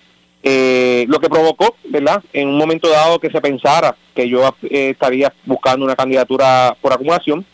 [0.41, 2.21] eh, lo que provocó, ¿verdad?
[2.33, 6.91] En un momento dado que se pensara que yo eh, estaría buscando una candidatura por
[6.91, 7.45] acumulación,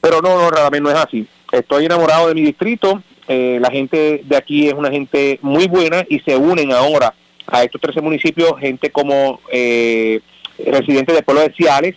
[0.00, 1.26] pero no, no, realmente no es así.
[1.52, 6.04] Estoy enamorado de mi distrito, eh, la gente de aquí es una gente muy buena
[6.08, 7.12] y se unen ahora
[7.46, 10.20] a estos 13 municipios, gente como eh,
[10.58, 11.96] residentes del pueblo de Ciales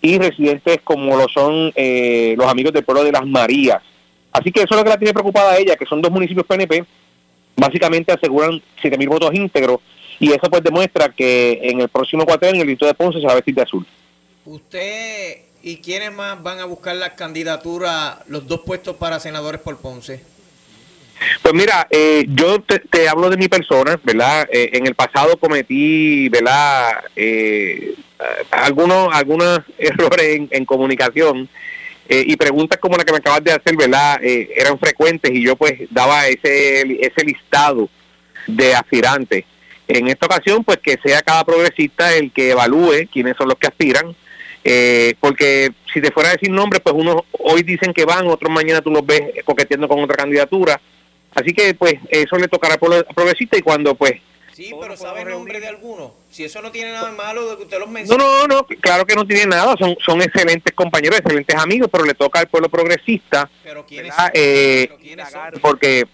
[0.00, 3.82] y residentes como lo son eh, los amigos del pueblo de Las Marías.
[4.32, 6.84] Así que eso es lo que la tiene preocupada ella, que son dos municipios PNP,
[7.56, 9.80] básicamente aseguran 7.000 votos íntegros
[10.18, 13.32] y eso pues demuestra que en el próximo cuatrenio el distrito de Ponce se va
[13.32, 13.86] a vestir de azul.
[14.44, 19.78] ¿Usted y quiénes más van a buscar la candidatura, los dos puestos para senadores por
[19.78, 20.22] Ponce?
[21.42, 24.48] Pues mira, eh, yo te, hablo de mi persona, ¿verdad?
[24.50, 27.04] Eh, en el pasado cometí, ¿verdad?
[27.16, 27.94] Eh,
[28.50, 31.48] algunos, algunos errores en, comunicación
[32.06, 34.20] y preguntas como la que me acabas de hacer, ¿verdad?
[34.22, 37.88] eran frecuentes y yo pues daba ese, ese listado
[38.46, 39.46] de aspirantes.
[39.88, 43.68] En esta ocasión, pues que sea cada progresista el que evalúe quiénes son los que
[43.68, 44.14] aspiran,
[45.18, 48.82] porque si te fuera a decir nombres, pues unos hoy dicen que van, otros mañana
[48.82, 50.78] tú los ves coqueteando con otra candidatura.
[51.34, 54.12] Así que, pues, eso le tocará al progresista y cuando, pues...
[54.54, 56.14] Sí, pero ¿sabe el nombre de alguno?
[56.30, 58.22] Si eso no tiene nada malo de que usted los mencione.
[58.22, 62.04] No, no, no, claro que no tiene nada, son, son excelentes compañeros, excelentes amigos, pero
[62.04, 63.50] le toca al pueblo progresista.
[63.64, 64.88] Pero ¿quiénes, eh,
[65.60, 66.04] Porque,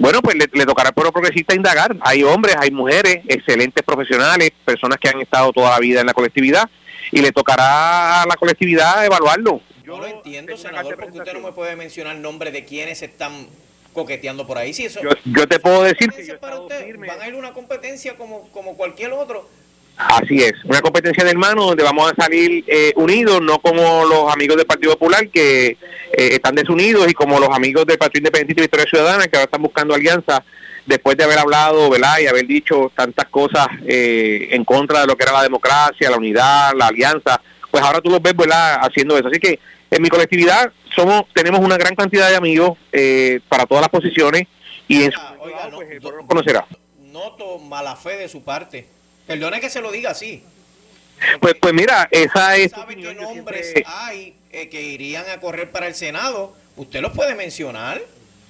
[0.00, 1.94] bueno, pues le, tocará al pueblo progresista indagar.
[2.00, 6.14] Hay hombres, hay mujeres, excelentes profesionales, personas que han estado toda la vida en la
[6.14, 6.68] colectividad,
[7.12, 9.60] y le tocará a la colectividad evaluarlo.
[9.84, 13.46] Yo no entiendo, senador, porque usted no me puede mencionar nombre de quienes están
[13.94, 14.74] coqueteando por ahí.
[14.74, 18.50] Si eso, yo, te puedo decir que para usted, van a ir una competencia como,
[18.50, 19.48] como cualquier otro.
[19.96, 24.32] Así es, una competencia de hermanos donde vamos a salir eh, unidos, no como los
[24.32, 25.76] amigos del Partido Popular que eh,
[26.12, 29.62] están desunidos y como los amigos del Partido Independiente y Victoria Ciudadana que ahora están
[29.62, 30.42] buscando alianza
[30.84, 32.18] después de haber hablado ¿verdad?
[32.18, 36.16] y haber dicho tantas cosas eh, en contra de lo que era la democracia, la
[36.16, 38.78] unidad, la alianza, pues ahora tú los ves ¿verdad?
[38.80, 39.28] haciendo eso.
[39.28, 39.60] Así que
[39.94, 44.48] en mi colectividad somos tenemos una gran cantidad de amigos eh, para todas las posiciones
[44.88, 46.66] y en ah, pues, no, conocerá.
[46.98, 48.88] Noto mala fe de su parte.
[49.26, 50.42] Perdone que se lo diga así.
[51.40, 52.72] Pues, pues mira, esa es.
[52.72, 56.54] ¿Sabe qué nombres hay eh, que irían a correr para el Senado?
[56.76, 58.02] ¿Usted los puede mencionar?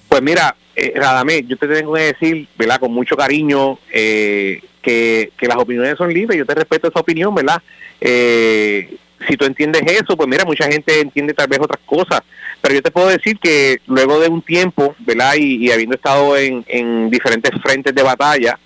[0.09, 2.79] Pues mira, eh, Radamé, yo te tengo que decir, ¿verdad?
[2.79, 7.35] Con mucho cariño, eh, que, que las opiniones son libres, yo te respeto esa opinión,
[7.35, 7.61] ¿verdad?
[8.01, 12.21] Eh, si tú entiendes eso, pues mira, mucha gente entiende tal vez otras cosas,
[12.61, 15.35] pero yo te puedo decir que luego de un tiempo, ¿verdad?
[15.37, 18.59] Y, habiendo estado en, en, diferentes frentes de batalla,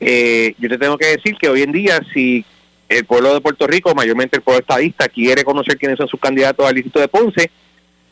[0.00, 2.44] eh, yo te tengo que decir que hoy en día, si
[2.88, 6.66] el pueblo de Puerto Rico, mayormente el pueblo estadista, quiere conocer quiénes son sus candidatos
[6.66, 7.50] al distrito de Ponce,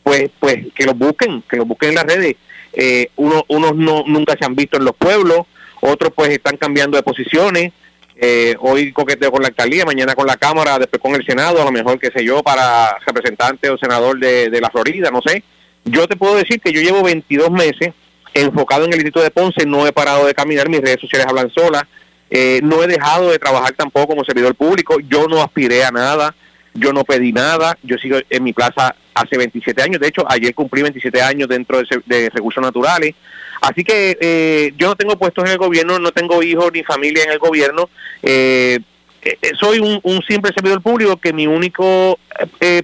[0.03, 2.35] pues, pues que los busquen, que los busquen en las redes.
[2.73, 5.47] Eh, unos unos no, nunca se han visto en los pueblos,
[5.81, 7.73] otros pues están cambiando de posiciones,
[8.19, 11.65] eh, hoy coqueteo con la alcaldía, mañana con la Cámara, después con el Senado, a
[11.65, 15.43] lo mejor, qué sé yo, para representante o senador de, la Florida, no sé.
[15.85, 17.93] Yo te puedo decir que yo llevo 22 meses
[18.33, 21.51] enfocado en el distrito de Ponce, no he parado de caminar, mis redes sociales hablan
[21.51, 21.83] solas,
[22.29, 26.35] eh, no he dejado de trabajar tampoco como servidor público, yo no aspiré a nada,
[26.77, 30.53] yo no pedí nada, yo sigo en mi plaza hace 27 años, de hecho ayer
[30.53, 33.15] cumplí 27 años dentro de, recursos naturales,
[33.59, 37.23] Así que eh, yo no tengo puestos en el gobierno, no tengo hijos ni familia
[37.23, 37.89] en el gobierno.
[38.21, 38.77] Eh,
[39.23, 42.19] eh, soy un, simple servidor público que mi único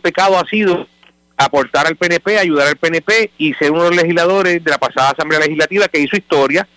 [0.02, 0.88] pecado ha sido
[1.38, 5.12] aportar al PNP, ayudar al PNP y ser uno de los legisladores de la pasada
[5.12, 6.68] Asamblea Legislativa que hizo historia.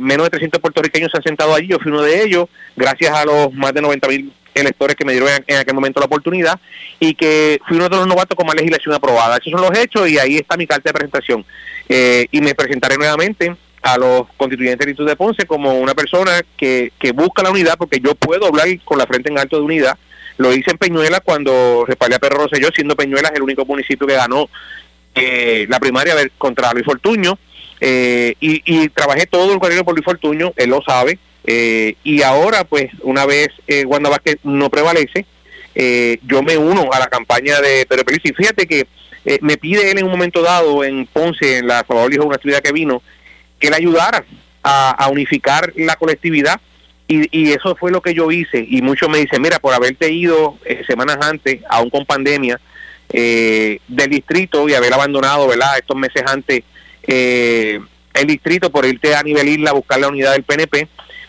[0.00, 3.24] menos de 300 puertorriqueños se han sentado allí, yo fui uno de ellos, gracias a
[3.24, 6.58] los más de 90 mil electores que me dieron en, aquel momento la oportunidad
[6.98, 9.36] y que fui uno de los novatos con más legislación aprobada.
[9.36, 11.44] Esos son los hechos y ahí está mi carta de presentación.
[11.88, 16.42] Eh, y me presentaré nuevamente a los constituyentes del Instituto de Ponce como una persona
[16.56, 19.62] que, que busca la unidad, porque yo puedo hablar con la frente en alto de
[19.62, 19.96] unidad.
[20.38, 24.14] Lo hice en Peñuela cuando respaldé a Perro Rosselló, siendo Peñuelas el único municipio que
[24.14, 24.48] ganó
[25.14, 27.38] eh, la primaria contra Luis Fortuño.
[27.80, 31.18] Eh, y, trabajé todo el gobierno por Luis Fortuño, él lo sabe.
[31.46, 35.26] Y ahora, pues, una vez eh, Wanda Vázquez no prevalece,
[36.22, 38.04] yo me uno a la campaña de Pedro.
[38.22, 38.86] Y fíjate que
[39.26, 42.36] eh, me pide él en un momento dado en Ponce, en la Salvador Hijo, una
[42.36, 43.02] actividad que vino,
[43.58, 44.24] que le ayudara
[44.62, 46.60] a, unificar la colectividad
[47.08, 50.58] y, eso fue lo que yo hice y muchos me dicen, mira, por haberte ido
[50.64, 52.60] eh, semanas antes, aún con pandemia,
[53.08, 55.78] eh, del distrito y haber abandonado, ¿verdad?
[55.78, 56.62] Estos meses antes
[57.06, 57.80] eh,
[58.14, 60.88] el distrito por irte a nivel isla a buscar la unidad del PNP,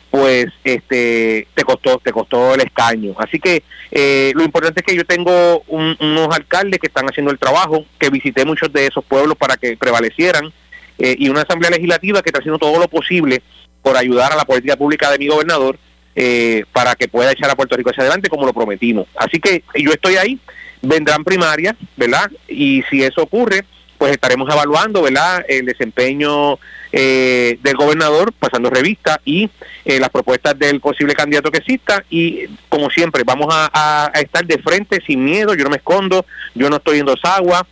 [0.09, 3.15] pues este te costó te costó el escaño.
[3.17, 7.39] Así que eh, lo importante es que yo tengo unos alcaldes que están haciendo el
[7.39, 10.51] trabajo, que visité muchos de esos pueblos para que prevalecieran
[10.97, 13.41] eh, y una asamblea legislativa que está haciendo todo lo posible
[13.81, 15.77] por ayudar a la política pública de mi gobernador
[16.15, 19.07] eh, para que pueda echar a Puerto Rico hacia adelante como lo prometimos.
[19.15, 20.39] Así que yo estoy ahí,
[20.81, 22.31] vendrán primarias, ¿verdad?
[22.47, 23.65] Y si eso ocurre,
[23.97, 25.43] pues estaremos evaluando, ¿verdad?
[25.47, 26.59] El desempeño
[26.91, 29.49] eh, del gobernador, pasando revista y
[29.83, 34.57] eh, las propuestas del posible candidato que exista y como siempre vamos a, estar de
[34.59, 37.63] frente sin miedo, yo no me escondo, yo no estoy en dos aguas,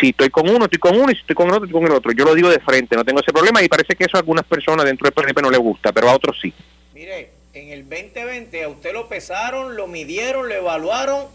[0.00, 1.90] si estoy con uno, estoy con uno, y si estoy con el otro, estoy con
[1.90, 2.12] el otro.
[2.12, 4.44] Yo lo digo de frente, no tengo ese problema y parece que eso a algunas
[4.44, 6.52] personas dentro del PNP no le gusta, pero a otros sí.
[6.94, 11.26] Mire, en el 2020 a usted lo pesaron, lo midieron, lo evaluaron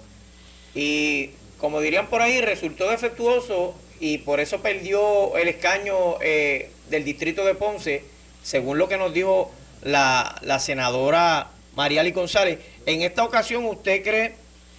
[0.74, 7.04] y, como dirían por ahí, resultó defectuoso y por eso perdió el escaño eh, del
[7.04, 8.04] distrito de Ponce,
[8.44, 9.52] según lo que nos dijo
[9.84, 12.60] la, la senadora Mariali González.
[12.86, 14.36] En esta ocasión, ¿usted cree,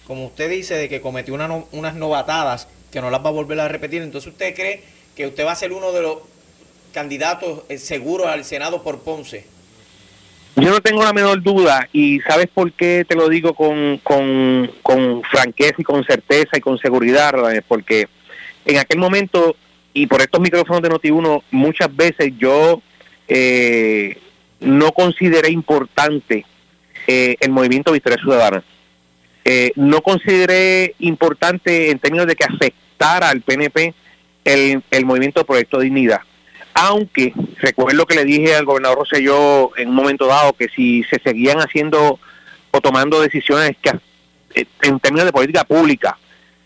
[0.07, 3.67] como usted dice, de que cometió unas novatadas que no las va a volver a
[3.67, 4.01] repetir?
[4.01, 4.83] Entonces, ¿usted cree
[5.15, 6.17] que usted va a ser uno de los
[6.93, 9.45] candidatos eh, seguros al Senado por Ponce?
[10.55, 14.69] Yo no tengo la menor duda y sabes por qué te lo digo con, con,
[14.81, 17.33] con franqueza y con certeza y con seguridad,
[17.67, 18.09] porque
[18.65, 19.55] en aquel momento
[19.93, 22.81] y por estos micrófonos de Noti1 muchas veces yo
[23.27, 24.17] eh,
[24.59, 26.45] no consideré importante
[27.07, 28.63] eh, el movimiento Victoria Ciudadana.
[29.45, 33.93] Eh, no consideré importante en términos de que afectara al PNP
[34.45, 36.21] el, el movimiento Proyecto Dignidad
[36.73, 41.19] aunque recuerdo que le dije al gobernador Rosselló en un momento dado que si se
[41.21, 42.19] seguían haciendo
[42.71, 43.91] o tomando decisiones que
[44.55, 46.17] eh, en términos de política pública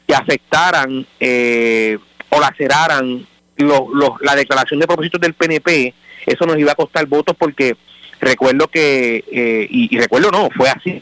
[0.08, 1.98] que afectaran eh,
[2.30, 3.26] o laceraran
[3.58, 5.94] la declaración de propósitos del PNP,
[6.26, 7.76] eso nos iba a costar votos porque
[8.20, 11.02] recuerdo que, eh, y, y, recuerdo no, fue así.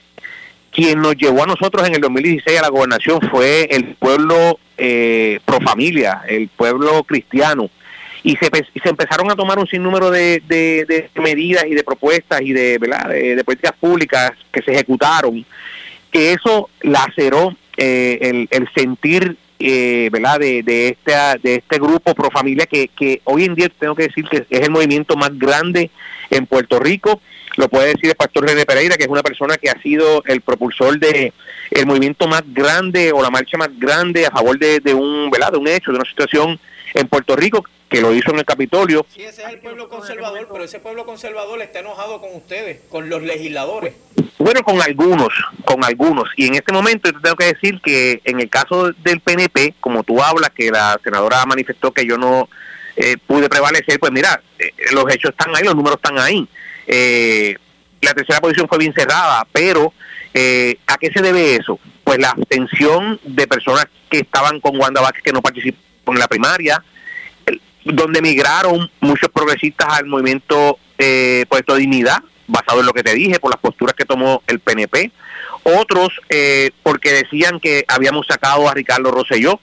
[0.71, 4.59] Quien nos llevó a nosotros en el 2016 a la gobernación fue el pueblo
[5.45, 7.69] pro familia, el pueblo cristiano
[8.23, 8.49] y se,
[8.81, 13.09] se empezaron a tomar un sinnúmero de, de, medidas y de propuestas y de, ¿verdad?
[13.09, 15.45] de, políticas públicas que se ejecutaron,
[16.11, 20.39] que eso laceró eh, el, el, sentir eh, ¿verdad?
[20.39, 20.97] De, de,
[21.43, 24.61] de este grupo pro familia que, que hoy en día tengo que decir que es
[24.61, 25.91] el movimiento más grande
[26.29, 27.21] en Puerto Rico
[27.57, 30.41] lo puede decir el pastor René Pereira, que es una persona que ha sido el
[30.41, 31.33] propulsor de
[31.71, 35.51] el movimiento más grande o la marcha más grande a favor de, de un, ¿verdad?
[35.51, 36.59] de un hecho, de una situación
[36.93, 39.05] en Puerto Rico que lo hizo en el Capitolio.
[39.13, 43.09] Sí, ese es el pueblo conservador, pero ese pueblo conservador está enojado con ustedes, con
[43.09, 43.95] los legisladores.
[44.43, 45.29] Bueno, con algunos,
[45.65, 46.29] con algunos.
[46.35, 50.21] Y en este momento tengo que decir que en el caso del PNP, como tú
[50.21, 52.49] hablas, que la senadora manifestó que yo no
[52.95, 56.47] eh, pude prevalecer, pues mira, eh, los hechos están ahí, los números están ahí.
[56.87, 57.55] Eh,
[58.01, 59.93] la tercera posición fue bien cerrada, pero
[60.87, 61.79] ¿a qué se debe eso?
[62.03, 66.27] Pues la abstención de personas que estaban con Wanda Vázquez que no participó en la
[66.27, 66.83] primaria,
[67.85, 73.39] donde migraron muchos progresistas al movimiento eh, Puesto Dignidad, basado en lo que te dije,
[73.39, 75.11] por las posturas que tomó el PNP.
[75.63, 79.59] Otros eh, porque decían que habíamos sacado a Ricardo Rosselló.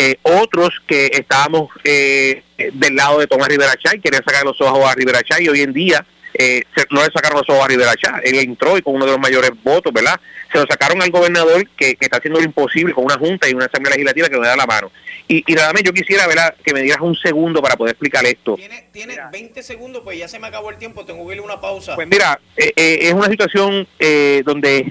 [0.00, 4.88] Eh, otros que estábamos eh, del lado de Tomás Rivera Chay, querían sacar los ojos
[4.88, 6.04] a Rivera Chay y hoy en día
[6.34, 9.12] eh, no le sacaron los ojos a Rivera Chá, él entró y con uno de
[9.12, 10.20] los mayores votos, ¿verdad?
[10.52, 13.66] Se lo sacaron al gobernador que, está haciendo lo imposible con una junta y una
[13.66, 14.92] asamblea legislativa que le da la mano.
[15.30, 16.54] Y, y nada más yo quisiera, ¿verdad?
[16.64, 18.54] Que me dieras un segundo para poder explicar esto.
[18.56, 21.60] Tiene, tiene 20 segundos, pues ya se me acabó el tiempo, tengo que irle una
[21.60, 21.94] pausa.
[21.94, 24.90] Pues mira, eh, eh, es una situación eh, donde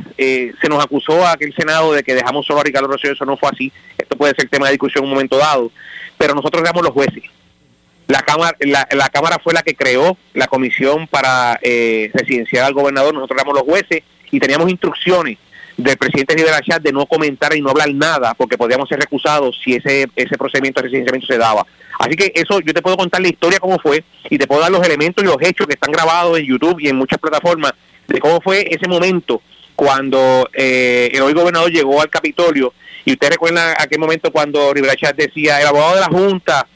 [0.62, 3.36] se nos acusó a aquel Senado de que dejamos solo a Ricardo Rosselló, eso no
[3.36, 3.74] fue así.
[3.98, 5.72] Esto puede ser tema de discusión en un momento dado,
[6.18, 7.24] pero nosotros éramos los jueces.
[8.08, 12.74] La Cámara, la, la, Cámara fue la que creó la comisión para eh, residenciar al
[12.74, 15.38] gobernador, nosotros éramos los jueces y teníamos instrucciones
[15.78, 19.60] del presidente Rivera Chat de no comentar y no hablar nada porque podíamos ser recusados
[19.64, 21.66] si ese, ese procedimiento de residenciamiento se daba.
[22.00, 24.72] Así que eso yo te puedo contar la historia cómo fue y te puedo dar
[24.72, 27.74] los elementos y los hechos que están grabados en YouTube y en muchas plataformas
[28.08, 29.42] de cómo fue ese momento
[29.76, 32.74] cuando eh, el hoy gobernador llegó al Capitolio
[33.06, 36.68] y usted recuerda aquel momento cuando Rivera Chat decía el abogado de la Junta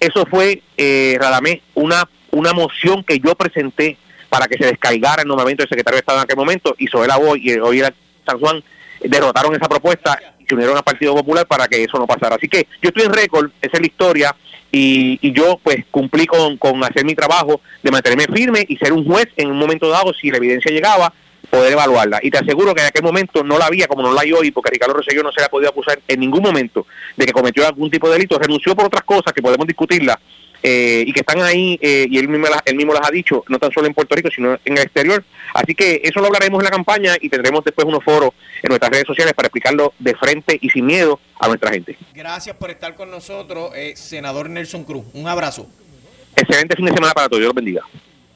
[0.00, 3.96] eso fue, eh, Radamés, una, una moción que yo presenté
[4.28, 7.16] para que se descargara el nombramiento del secretario de Estado en aquel momento, y la
[7.16, 7.94] voz y hoy era
[8.26, 8.62] San Juan
[9.00, 12.36] derrotaron esa propuesta y se unieron al Partido Popular para que eso no pasara.
[12.36, 14.36] Así que yo estoy en récord, esa es la historia,
[14.72, 18.92] y, y yo pues cumplí con, con hacer mi trabajo de mantenerme firme y ser
[18.92, 21.12] un juez en un momento dado si la evidencia llegaba
[21.50, 22.18] poder evaluarla.
[22.22, 24.50] Y te aseguro que en aquel momento no la había como no la hay hoy,
[24.50, 27.66] porque Ricardo Rosselló no se le ha podido acusar en ningún momento de que cometió
[27.66, 30.18] algún tipo de delito, renunció por otras cosas que podemos discutirla
[30.68, 33.44] eh, y que están ahí, eh, y él mismo, las, él mismo las ha dicho,
[33.46, 35.22] no tan solo en Puerto Rico, sino en el exterior.
[35.54, 38.30] Así que eso lo hablaremos en la campaña y tendremos después unos foros
[38.64, 41.96] en nuestras redes sociales para explicarlo de frente y sin miedo a nuestra gente.
[42.12, 45.04] Gracias por estar con nosotros, eh, senador Nelson Cruz.
[45.12, 45.68] Un abrazo.
[46.34, 47.82] Excelente fin de semana para todos, Dios los bendiga.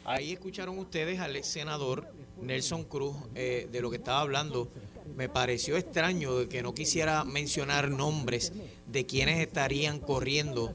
[0.05, 2.07] Ahí escucharon ustedes al ex senador
[2.41, 4.69] Nelson Cruz de lo que estaba hablando
[5.17, 8.53] me pareció extraño que no quisiera mencionar nombres
[8.87, 10.75] de quienes estarían corriendo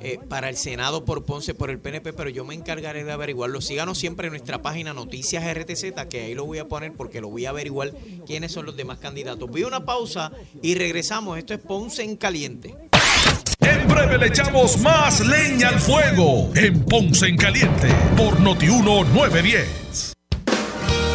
[0.00, 3.60] eh, para el Senado por Ponce, por el PNP, pero yo me encargaré de averiguarlo.
[3.60, 7.28] Síganos siempre en nuestra página Noticias RTZ, que ahí lo voy a poner porque lo
[7.28, 7.92] voy a averiguar
[8.26, 9.48] quiénes son los demás candidatos.
[9.48, 11.38] A una pausa y regresamos.
[11.38, 12.74] Esto es Ponce en Caliente.
[13.60, 20.13] En breve le echamos más leña al fuego en Ponce en Caliente por Notiuno 910.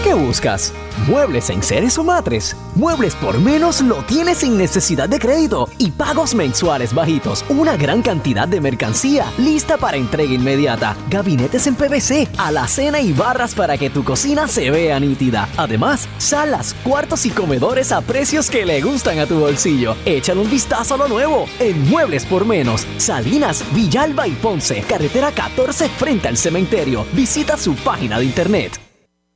[0.04, 0.74] ¿Qué buscas?
[1.08, 2.56] ¿Muebles en seres o matres?
[2.74, 7.44] Muebles por menos lo tienes sin necesidad de crédito y pagos mensuales bajitos.
[7.50, 10.96] Una gran cantidad de mercancía lista para entrega inmediata.
[11.10, 15.50] Gabinetes en PVC, alacena y barras para que tu cocina se vea nítida.
[15.58, 19.98] Además, salas, cuartos y comedores a precios que le gustan a tu bolsillo.
[20.06, 22.88] Échale un vistazo a lo nuevo en Muebles por menos.
[22.98, 27.06] Salinas, Villalba y Ponce, carretera 14 frente al cementerio.
[27.12, 28.89] Visita su página de internet.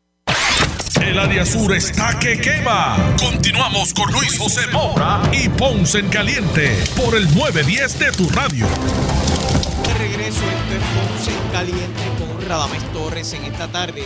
[1.03, 2.95] El área sur está que quema.
[3.19, 8.65] Continuamos con Luis José Moura y Ponce en Caliente por el 910 de tu radio.
[9.85, 14.05] De regreso, esto es Ponce en Caliente con Radamés Torres en esta tarde.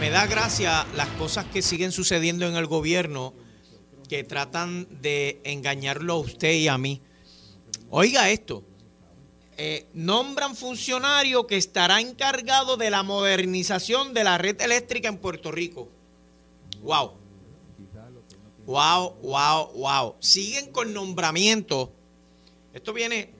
[0.00, 3.34] Me da gracia las cosas que siguen sucediendo en el gobierno
[4.08, 7.02] que tratan de engañarlo a usted y a mí.
[7.90, 8.64] Oiga esto.
[9.58, 15.52] Eh, nombran funcionario que estará encargado de la modernización de la red eléctrica en Puerto
[15.52, 15.99] Rico.
[16.82, 17.12] Wow.
[18.66, 20.14] Wow, wow, wow.
[20.20, 21.92] Siguen con nombramiento.
[22.72, 23.30] Esto viene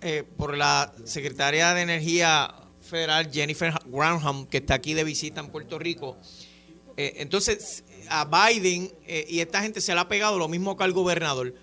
[0.00, 5.48] eh, por la secretaria de Energía Federal, Jennifer Granham, que está aquí de visita en
[5.48, 6.16] Puerto Rico.
[6.96, 8.92] Eh, entonces, a Biden
[9.28, 11.54] y esta gente se le ha pegado lo mismo que al gobernador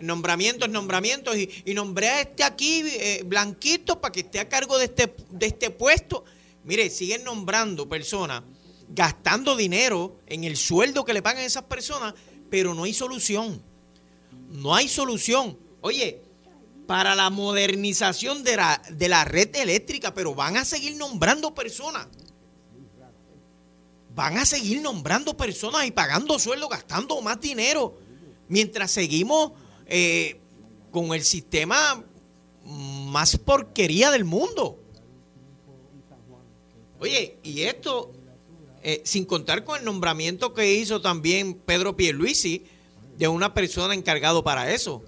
[0.00, 4.78] nombramientos, nombramientos, y, y nombré a este aquí, eh, blanquito, para que esté a cargo
[4.78, 6.24] de este, de este puesto.
[6.64, 8.42] Mire, siguen nombrando personas,
[8.90, 12.14] gastando dinero en el sueldo que le pagan esas personas,
[12.50, 13.62] pero no hay solución.
[14.50, 15.56] No hay solución.
[15.80, 16.20] Oye,
[16.86, 22.08] para la modernización de la, de la red eléctrica, pero van a seguir nombrando personas.
[24.14, 27.96] Van a seguir nombrando personas y pagando sueldo, gastando más dinero,
[28.48, 29.52] mientras seguimos
[29.86, 30.40] eh,
[30.90, 32.02] con el sistema
[32.64, 34.76] más porquería del mundo.
[36.98, 38.12] Oye, y esto,
[38.82, 42.64] eh, sin contar con el nombramiento que hizo también Pedro Pierluisi
[43.18, 45.02] de una persona encargado para eso.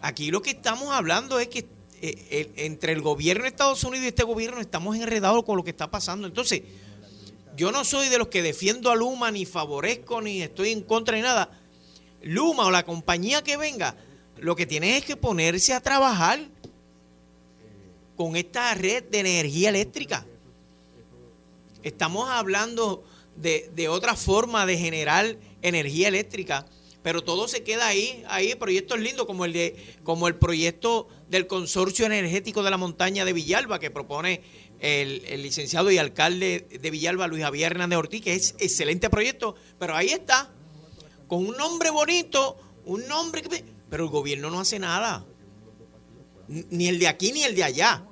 [0.00, 1.66] Aquí lo que estamos hablando es que
[2.02, 5.70] eh, entre el gobierno de Estados Unidos y este gobierno estamos enredados con lo que
[5.70, 6.26] está pasando.
[6.26, 6.62] Entonces,
[7.56, 11.16] yo no soy de los que defiendo a Luma, ni favorezco, ni estoy en contra
[11.16, 11.50] de nada.
[12.22, 13.96] Luma o la compañía que venga,
[14.38, 16.40] lo que tiene es que ponerse a trabajar
[18.16, 20.24] con esta red de energía eléctrica.
[21.82, 23.04] Estamos hablando
[23.36, 26.66] de, de, otra forma de generar energía eléctrica,
[27.02, 31.46] pero todo se queda ahí, ahí proyectos lindos como el de, como el proyecto del
[31.46, 34.42] consorcio energético de la montaña de Villalba que propone
[34.80, 39.54] el, el licenciado y alcalde de Villalba Luis Javier Hernández Ortiz, que es excelente proyecto,
[39.78, 40.50] pero ahí está,
[41.28, 43.64] con un nombre bonito, un nombre que...
[43.88, 45.24] Pero el gobierno no hace nada.
[46.48, 48.04] Ni el de aquí ni el de allá.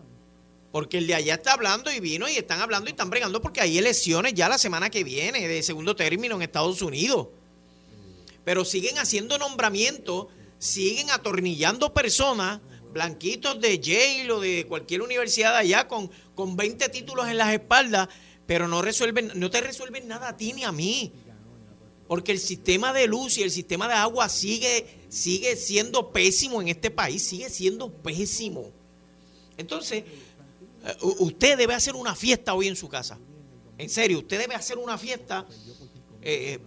[0.78, 3.60] Porque el de allá está hablando y vino y están hablando y están bregando porque
[3.60, 7.26] hay elecciones ya la semana que viene de segundo término en Estados Unidos.
[8.44, 10.28] Pero siguen haciendo nombramientos,
[10.60, 12.60] siguen atornillando personas,
[12.92, 18.08] blanquitos de Yale o de cualquier universidad allá con, con 20 títulos en las espaldas,
[18.46, 21.12] pero no resuelven, no te resuelven nada a ti ni a mí
[22.06, 26.68] porque el sistema de luz y el sistema de agua sigue, sigue siendo pésimo en
[26.68, 28.70] este país, sigue siendo pésimo.
[29.58, 30.04] Entonces,
[31.01, 33.18] usted debe hacer una fiesta hoy en su casa.
[33.76, 35.47] En serio, usted debe hacer una fiesta,
[36.22, 36.59] eh,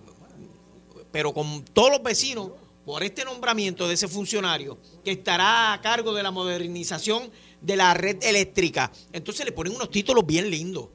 [1.11, 2.51] pero con todos los vecinos,
[2.85, 7.93] por este nombramiento de ese funcionario que estará a cargo de la modernización de la
[7.93, 8.91] red eléctrica.
[9.13, 10.87] Entonces le ponen unos títulos bien lindos.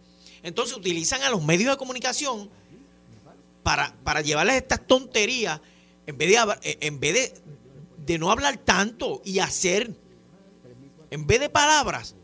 [0.42, 2.50] Entonces utilizan a los medios de comunicación
[3.62, 5.60] para, para llevarles estas tonterías
[6.06, 7.34] en vez de, eh, en vez
[8.04, 9.92] de no hablar tanto y hacer,
[11.10, 12.14] en vez de palabras,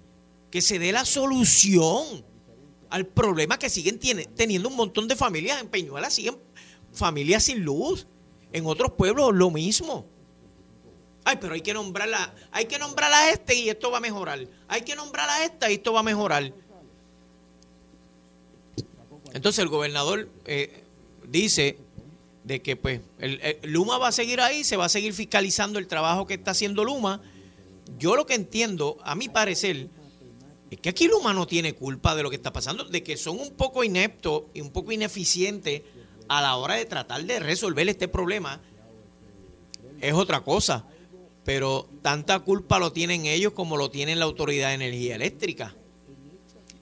[0.52, 2.22] que se dé la solución
[2.90, 6.36] al problema que siguen tiene, teniendo un montón de familias en Peñuela, siguen
[6.92, 8.06] familias sin luz.
[8.52, 10.04] En otros pueblos lo mismo.
[11.24, 14.46] Ay, pero hay que nombrarla, hay que nombrarla a este y esto va a mejorar.
[14.68, 16.52] Hay que nombrarla a esta y esto va a mejorar.
[19.32, 20.84] Entonces el gobernador eh,
[21.28, 21.78] dice
[22.44, 25.86] de que pues el, Luma va a seguir ahí, se va a seguir fiscalizando el
[25.86, 27.22] trabajo que está haciendo Luma.
[27.98, 29.88] Yo lo que entiendo, a mi parecer,
[30.72, 33.38] es que aquí Luma no tiene culpa de lo que está pasando, de que son
[33.38, 35.82] un poco ineptos y un poco ineficientes
[36.28, 38.58] a la hora de tratar de resolver este problema.
[40.00, 40.86] Es otra cosa,
[41.44, 45.74] pero tanta culpa lo tienen ellos como lo tiene la Autoridad de Energía Eléctrica.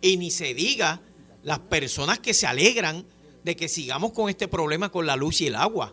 [0.01, 1.01] Y ni se diga
[1.43, 3.05] las personas que se alegran
[3.43, 5.93] de que sigamos con este problema con la luz y el agua.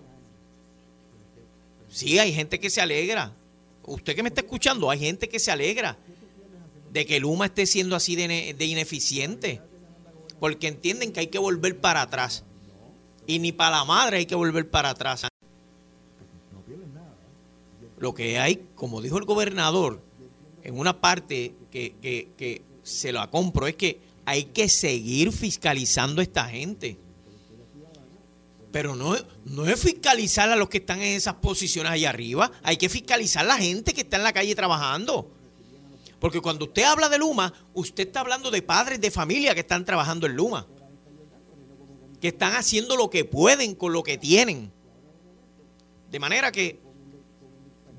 [1.92, 3.32] Sí, hay gente que se alegra.
[3.88, 5.98] Usted que me está escuchando, hay gente que se alegra
[6.92, 9.62] de que Luma esté siendo así de, de ineficiente.
[10.40, 12.44] Porque entienden que hay que volver para atrás.
[13.26, 15.28] Y ni para la madre hay que volver para atrás.
[17.98, 20.02] Lo que hay, como dijo el gobernador,
[20.64, 26.24] en una parte que, que, se la compro, es que hay que seguir fiscalizando a
[26.24, 26.98] esta gente.
[28.72, 29.16] Pero no,
[29.46, 33.44] no es fiscalizar a los que están en esas posiciones ahí arriba, hay que fiscalizar
[33.44, 35.30] a la gente que está en la calle trabajando.
[36.20, 39.86] Porque cuando usted habla de Luma, usted está hablando de padres de familia que están
[39.86, 40.66] trabajando en Luma.
[42.22, 44.72] Que están haciendo lo que pueden con lo que tienen.
[46.10, 46.80] De manera que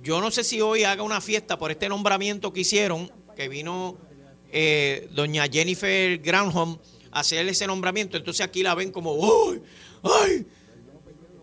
[0.03, 3.97] yo no sé si hoy haga una fiesta por este nombramiento que hicieron, que vino
[4.51, 6.79] eh, doña Jennifer Granholm
[7.13, 8.17] a hacer ese nombramiento.
[8.17, 9.63] Entonces aquí la ven como, ¡ay!
[10.03, 10.47] ¡ay!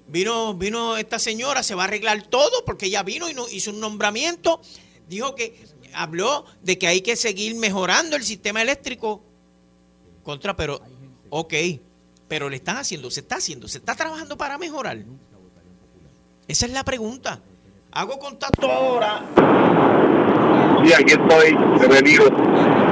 [0.07, 3.71] Vino, vino esta señora, se va a arreglar todo porque ella vino y no, hizo
[3.71, 4.61] un nombramiento.
[5.07, 5.55] Dijo que
[5.95, 9.21] habló de que hay que seguir mejorando el sistema eléctrico.
[10.23, 10.81] Contra, pero,
[11.29, 11.53] ok,
[12.27, 14.97] pero le están haciendo, se está haciendo, se está trabajando para mejorar.
[16.47, 17.39] Esa es la pregunta.
[17.91, 19.23] Hago contacto ahora.
[20.85, 22.84] Sí, aquí estoy, bienvenido.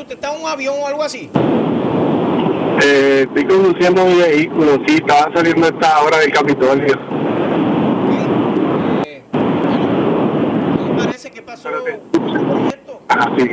[0.00, 1.30] ¿Usted está en un avión o algo así?
[2.82, 6.98] Eh, estoy conduciendo mi vehículo, sí, estaba saliendo a esta hora del Capitolio.
[9.06, 13.00] Eh, ¿Qué parece que pasó el proyecto?
[13.08, 13.50] Ah, sí.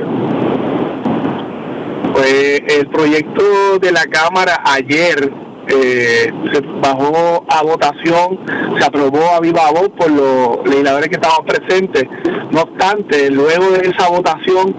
[2.13, 5.31] Pues el proyecto de la Cámara ayer
[5.67, 8.39] eh, se bajó a votación,
[8.77, 12.05] se aprobó a viva voz por los legisladores que estaban presentes.
[12.51, 14.75] No obstante, luego de esa votación,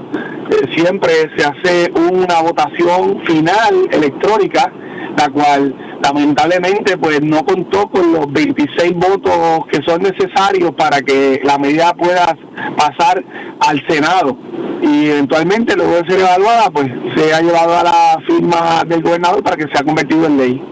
[0.50, 4.72] eh, siempre se hace una votación final electrónica,
[5.16, 11.40] la cual lamentablemente pues no contó con los 26 votos que son necesarios para que
[11.44, 12.36] la medida pueda
[12.76, 13.22] pasar
[13.60, 14.36] al Senado
[14.82, 19.42] y eventualmente luego de ser evaluada pues se ha llevado a la firma del gobernador
[19.42, 20.62] para que sea convertido en ley.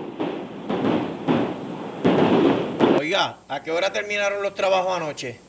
[2.99, 5.41] Oiga, ¿a qué hora terminaron los trabajos anoche?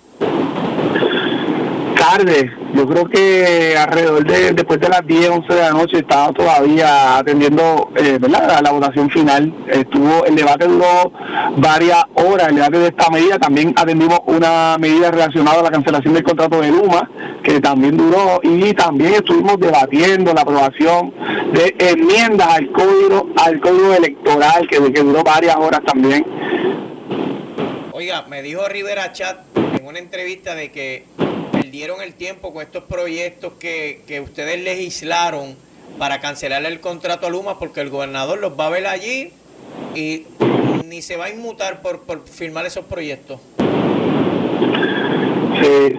[2.01, 6.33] Tarde, yo creo que alrededor de después de las 10, 11 de la noche estaba
[6.33, 8.59] todavía atendiendo eh, ¿verdad?
[8.63, 9.53] la votación final.
[9.67, 11.11] Estuvo el debate duró
[11.57, 13.37] varias horas, el debate de esta medida.
[13.37, 17.07] También atendimos una medida relacionada a la cancelación del contrato de Luma,
[17.43, 21.13] que también duró, y también estuvimos debatiendo la aprobación
[21.53, 26.25] de enmiendas al código, al código electoral, que, que duró varias horas también.
[27.91, 31.05] Oiga, me dijo Rivera Chat en una entrevista de que
[31.71, 35.55] perdieron el tiempo con estos proyectos que, que ustedes legislaron
[35.97, 39.31] para cancelar el contrato a Luma porque el gobernador los va a ver allí
[39.95, 40.25] y
[40.85, 43.39] ni se va a inmutar por, por firmar esos proyectos.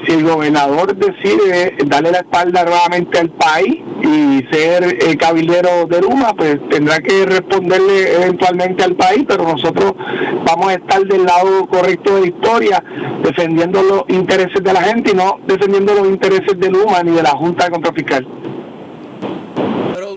[0.06, 6.00] Si el gobernador decide darle la espalda nuevamente al país y ser el cabildero de
[6.00, 9.94] Luma, pues tendrá que responderle eventualmente al país, pero nosotros
[10.44, 12.84] vamos a estar del lado correcto de la historia,
[13.22, 17.22] defendiendo los intereses de la gente y no defendiendo los intereses de Luma ni de
[17.22, 18.26] la Junta de Control Fiscal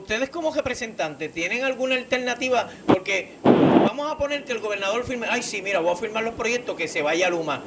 [0.05, 5.41] ustedes como representantes tienen alguna alternativa, porque vamos a poner que el gobernador firme, ay
[5.41, 7.63] sí, mira, voy a firmar los proyectos, que se vaya Luma.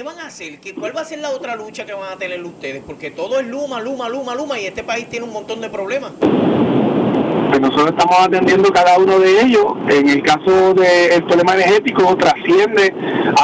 [0.00, 0.58] ¿Qué, van a hacer?
[0.78, 2.82] ¿Cuál va a ser la otra lucha que van a tener ustedes?
[2.86, 6.12] Porque todo es Luma, Luma, Luma, Luma, y este país tiene un montón de problemas.
[7.60, 9.66] Nosotros estamos atendiendo cada uno de ellos.
[9.90, 12.94] En el caso del problema energético, trasciende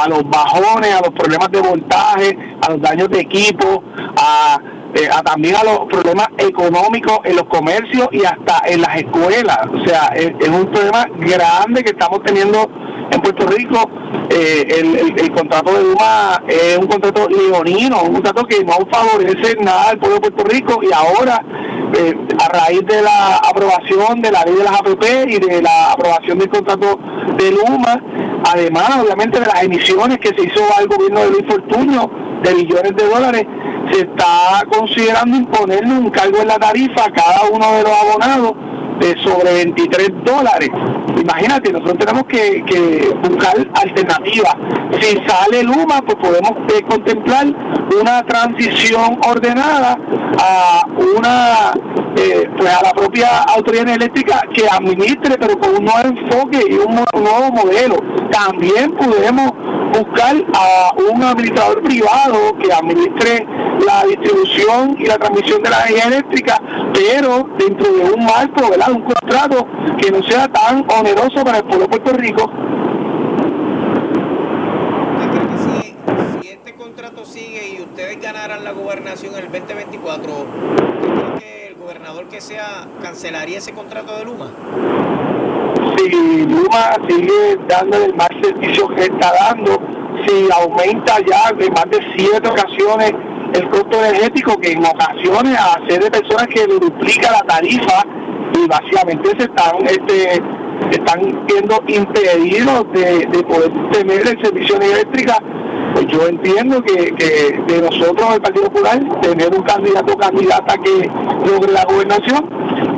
[0.01, 3.83] a los bajones, a los problemas de voltaje, a los daños de equipo,
[4.17, 4.59] a
[4.95, 9.59] eh, también a los problemas económicos en los comercios y hasta en las escuelas.
[9.71, 12.67] O sea, es, un problema grande que estamos teniendo
[13.11, 13.89] en Puerto Rico.
[14.29, 19.89] Eh, el, contrato de Luma es un contrato leonino, un contrato que no favorece nada
[19.89, 21.43] al pueblo de Puerto Rico y ahora,
[21.93, 25.91] eh, a raíz de la aprobación de la ley de las APP y de la
[25.93, 26.99] aprobación del contrato
[27.37, 28.01] de Luma,
[28.51, 32.09] además obviamente de las emisiones que se hizo al gobierno de Luis Fortuño
[32.43, 33.45] de billones de dólares,
[33.91, 38.53] se está considerando imponerle un cargo en la tarifa a cada uno de los abonados
[38.99, 40.69] de sobre 23 dólares.
[41.21, 44.55] Imagínate, nosotros tenemos que, buscar alternativas.
[45.01, 47.47] Si sale Luma, pues podemos eh, contemplar
[47.99, 49.97] una transición ordenada
[50.39, 50.85] a
[51.17, 51.73] una
[52.17, 56.73] eh, pues a la propia autoridad eléctrica que administre, pero con un nuevo enfoque y
[56.73, 57.95] un, nuevo modelo.
[58.31, 59.51] También podemos
[59.93, 63.45] buscar a un administrador privado que administre
[63.85, 66.61] la distribución y la transmisión de la energía eléctrica,
[66.93, 68.91] pero dentro de un marco, ¿verdad?
[68.91, 69.67] Un contrato
[69.99, 72.51] que no sea tan oneroso para el pueblo de Puerto Rico.
[75.63, 75.95] Si,
[76.41, 80.45] si este contrato sigue y ustedes ganaran la gobernación en el 2024,
[81.01, 84.51] ¿cree que el gobernador que sea cancelaría ese contrato de Luma?
[85.97, 89.79] Si Luma sigue dando el mal servicio que está dando,
[90.25, 93.13] si aumenta ya en más de siete ocasiones
[93.53, 98.03] el costo energético, que en ocasiones a ser de personas que duplica la tarifa
[98.53, 100.41] y básicamente se están este,
[100.91, 105.37] están siendo impedidos de, poder tener el servicio eléctrica
[105.93, 107.11] pues yo entiendo que,
[107.67, 111.09] de nosotros, el Partido Popular, tener un candidato o candidata que
[111.49, 112.47] logre la gobernación,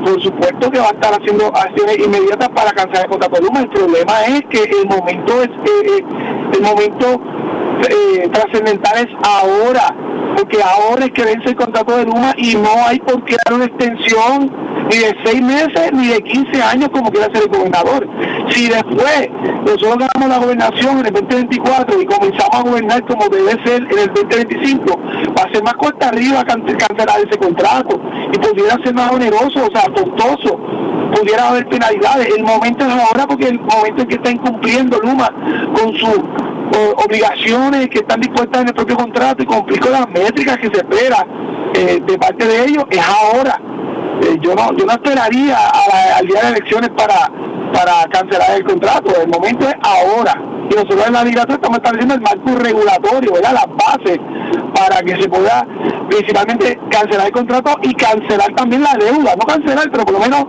[0.03, 3.59] por supuesto que va a estar haciendo acciones inmediatas para cancelar el contrato de Luma.
[3.61, 6.05] El problema es que el momento es eh, eh,
[6.55, 7.21] el momento
[7.89, 9.95] eh, trascendental es ahora,
[10.35, 13.53] porque ahora es que vence el contrato de Luma y no hay por qué dar
[13.53, 14.51] una extensión
[14.89, 18.07] ni de seis meses ni de 15 años como quiera ser el gobernador.
[18.49, 19.29] Si después
[19.65, 23.99] nosotros ganamos la gobernación en el 2024 y comenzamos a gobernar como debe ser en
[23.99, 24.99] el 2025,
[25.37, 27.99] va a ser más cuesta arriba cancelar ese contrato
[28.33, 30.59] y pudiera ser más oneroso, o sea, costoso,
[31.15, 32.27] pudiera haber penalidades.
[32.35, 35.31] El momento es ahora porque el momento en que está incumpliendo Luma
[35.73, 36.19] con sus
[37.05, 40.77] obligaciones que están dispuestas en el propio contrato y cumplir con las métricas que se
[40.77, 41.25] espera
[41.73, 43.59] eh, de parte de ellos, es ahora.
[44.29, 45.57] Eh, yo no yo no esperaría
[46.17, 47.31] al día de elecciones para
[47.73, 49.11] para cancelar el contrato.
[49.21, 50.33] El momento es ahora.
[50.69, 53.53] Y nosotros en la legislatura estamos estableciendo el marco regulatorio, ¿verdad?
[53.53, 54.19] las bases
[54.75, 55.65] para que se pueda
[56.09, 59.35] principalmente cancelar el contrato y cancelar también la deuda.
[59.35, 60.45] No cancelar, pero por lo menos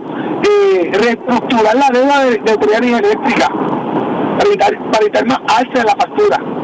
[0.47, 5.85] eh, reestructurar la deuda de, de autoridad eléctrica para evitar, para evitar más alza en
[5.85, 6.61] la factura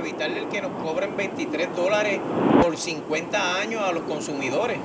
[0.00, 2.20] evitarle el que nos cobren 23 dólares
[2.60, 4.78] por 50 años a los consumidores.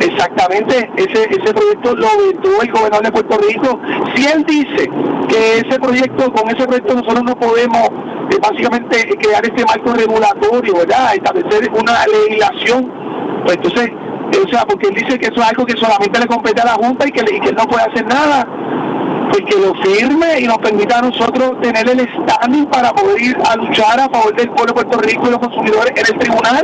[0.00, 3.80] Exactamente, ese, ese proyecto lo vetó el gobernador de Puerto Rico.
[4.14, 4.90] Si él dice
[5.28, 7.88] que ese proyecto, con ese proyecto nosotros no podemos
[8.30, 11.14] eh, básicamente crear este marco regulatorio, ¿verdad?
[11.14, 12.92] Establecer una legislación,
[13.44, 13.90] pues entonces,
[14.44, 16.74] o sea, porque él dice que eso es algo que solamente le compete a la
[16.74, 18.46] Junta y que, y que él no puede hacer nada
[19.34, 23.36] pues que lo firme y nos permita a nosotros tener el standing para poder ir
[23.44, 26.62] a luchar a favor del pueblo de Puerto Rico y los consumidores en el tribunal.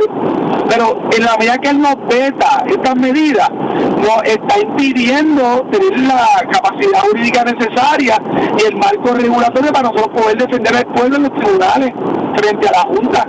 [0.69, 6.25] Pero en la medida que él nos veta estas medidas, nos está impidiendo tener la
[6.49, 8.21] capacidad jurídica necesaria
[8.57, 11.93] y el marco regulatorio para nosotros poder defender al pueblo en los tribunales
[12.37, 13.27] frente a la Junta.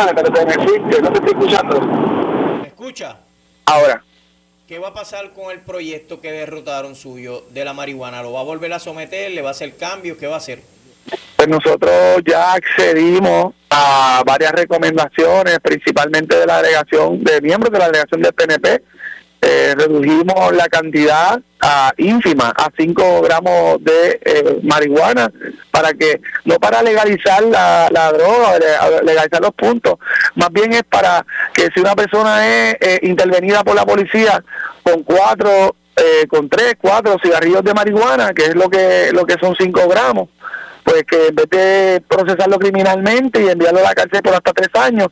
[0.00, 1.80] Perdóname, pero te me fuiste, no te estoy escuchando.
[2.62, 3.16] ¿Me escucha?
[3.66, 4.02] Ahora.
[4.66, 8.22] ¿Qué va a pasar con el proyecto que derrotaron suyo de la marihuana?
[8.22, 9.30] ¿Lo va a volver a someter?
[9.32, 10.16] ¿Le va a hacer cambios?
[10.16, 10.62] ¿Qué va a hacer?
[11.36, 17.86] Pues nosotros ya accedimos a varias recomendaciones, principalmente de la delegación, de miembros de la
[17.86, 18.82] delegación del PNP.
[19.42, 25.32] Eh, redujimos la cantidad a ínfima, a 5 gramos de eh, marihuana,
[25.70, 28.58] para que, no para legalizar la, droga,
[29.02, 29.94] legalizar los puntos,
[30.34, 31.24] más bien es para
[31.54, 34.44] que si una persona es eh, intervenida por la policía
[34.82, 35.74] con cuatro,
[36.28, 40.28] con tres, cuatro cigarrillos de marihuana, que es lo que, lo que son 5 gramos,
[40.84, 44.70] pues que en vez de procesarlo criminalmente y enviarlo a la cárcel por hasta tres
[44.74, 45.08] años,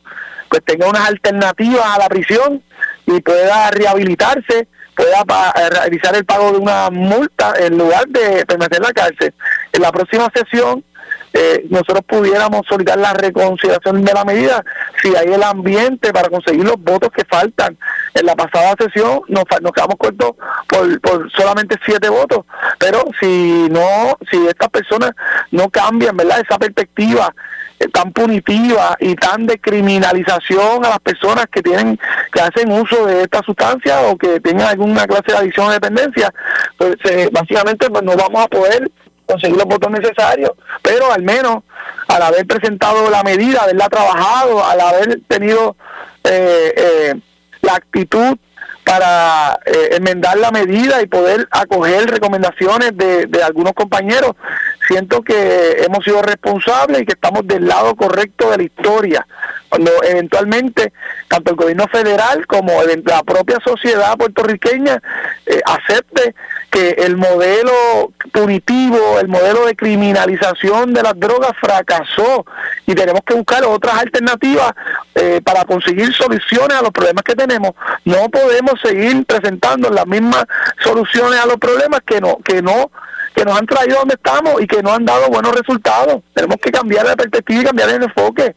[0.49, 2.63] pues tenga unas alternativas a la prisión
[3.09, 5.25] y pueda rehabilitarse, pueda
[5.57, 9.35] eh, realizar el pago de una multa en lugar de permanecer en la cárcel.
[9.73, 10.85] En la próxima sesión
[11.33, 14.65] eh, nosotros pudiéramos solicitar la reconsideración de la medida
[15.03, 17.77] si hay el ambiente para conseguir los votos que faltan.
[18.15, 20.33] En la pasada sesión nos, nos quedamos cortos
[20.67, 22.45] por, por solamente siete votos,
[22.79, 25.13] pero si no, si estas personas
[25.51, 26.41] no cambian, ¿verdad?
[26.41, 27.35] Esa perspectiva
[27.81, 31.99] eh, tan punitiva y tan de criminalización a las personas que tienen
[32.33, 36.33] que hacen uso de esta sustancia o que tengan alguna clase de adicción o dependencia
[36.77, 38.91] pues eh, básicamente pues no vamos a poder
[39.29, 40.53] conseguir los votos necesarios,
[40.83, 41.63] pero al menos
[42.09, 45.77] al haber presentado la medida, haberla trabajado, al haber tenido
[46.25, 47.15] eh, eh,
[47.61, 48.39] la actitud
[48.89, 54.33] para eh, enmendar la medida y poder acoger recomendaciones de, algunos compañeros,
[54.89, 59.27] siento que hemos sido responsables y que estamos del lado correcto de la historia.
[59.69, 60.95] Cuando eventualmente
[61.29, 65.03] tanto el gobierno federal como la propia sociedad puertorriqueña
[65.45, 66.35] eh, acepte
[66.71, 72.45] que el modelo punitivo, el modelo de criminalización de las drogas fracasó
[72.87, 74.73] y tenemos que buscar otras alternativas
[75.15, 77.73] eh, para conseguir soluciones a los problemas que tenemos.
[78.05, 80.45] No podemos seguir presentando las mismas
[80.83, 82.91] soluciones a los problemas que no que no
[83.35, 86.23] que nos han traído donde estamos y que no han dado buenos resultados.
[86.35, 88.57] Tenemos que cambiar la perspectiva y cambiar el enfoque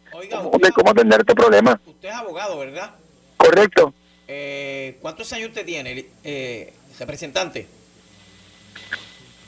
[0.59, 1.80] de cómo atender este problema.
[1.86, 2.91] Usted es abogado, ¿verdad?
[3.38, 3.93] Correcto.
[4.28, 7.68] Eh, ¿Cuántos años usted tiene, eh, representante?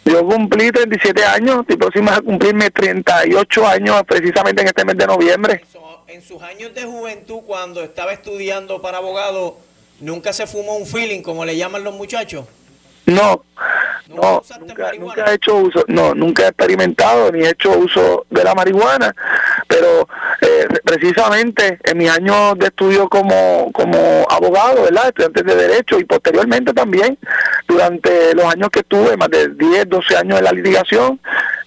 [0.05, 5.07] Yo cumplí 37 años, estoy próximo a cumplirme 38 años precisamente en este mes de
[5.07, 5.63] noviembre.
[6.07, 9.57] En sus años de juventud, cuando estaba estudiando para abogado,
[9.99, 12.45] ¿nunca se fumó un feeling, como le llaman los muchachos?
[13.05, 13.43] No,
[14.13, 18.53] no, nunca, he hecho uso, no, nunca he experimentado ni he hecho uso de la
[18.53, 19.15] marihuana,
[19.67, 20.07] pero
[20.41, 25.07] eh, precisamente en mis años de estudio como, como abogado, ¿verdad?
[25.07, 27.17] Estudiante de Derecho y posteriormente también,
[27.67, 31.19] durante los años que estuve, más de 10, 12 años en la litigación,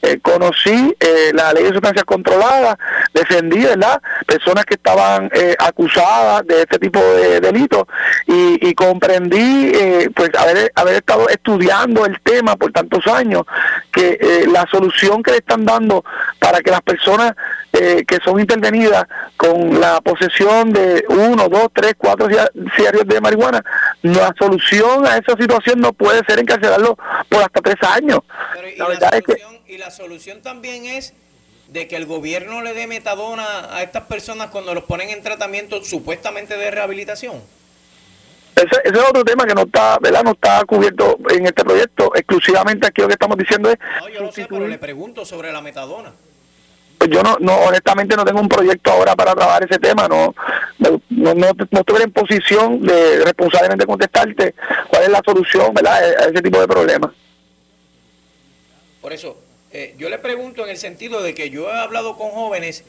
[0.03, 2.77] eh, conocí eh, la ley de sustancias controladas,
[3.17, 4.01] defendí, ¿verdad?
[4.27, 7.85] Personas que estaban eh, acusadas de este tipo de delitos
[8.27, 9.73] y, comprendí,
[10.15, 13.43] pues, haber, haber estado estudiando el tema por tantos años,
[13.93, 16.05] que la solución que le están dando
[16.39, 17.35] para que las personas
[17.73, 19.05] que son intervenidas
[19.37, 23.63] con la posesión de uno, dos, tres, cuatro cigarrillos de marihuana,
[24.03, 26.97] la solución a esa situación no puede ser encarcelarlo
[27.29, 28.21] por hasta tres años.
[28.77, 29.37] la verdad es que
[29.69, 31.13] y la solución también es
[31.69, 35.83] de que el gobierno le dé metadona a estas personas cuando los ponen en tratamiento
[35.83, 37.43] supuestamente de rehabilitación.
[38.55, 40.23] Ese, es otro tema que no está, ¿verdad?
[40.25, 42.15] No está cubierto en este proyecto.
[42.15, 43.77] Exclusivamente aquí lo que estamos diciendo es.
[44.01, 46.13] No, yo lo sé, pero le pregunto sobre la metadona.
[46.97, 50.09] Pues yo no, no, honestamente no tengo un proyecto ahora para trabajar ese tema.
[50.09, 50.35] No,
[50.79, 54.55] no, no, no estoy en posición de responsablemente contestarte
[54.89, 56.03] cuál es la solución, ¿verdad?
[56.03, 57.11] A ese tipo de problemas.
[59.03, 59.37] Por eso,
[59.79, 62.83] eh, yo le pregunto en el sentido de que yo he hablado con jóvenes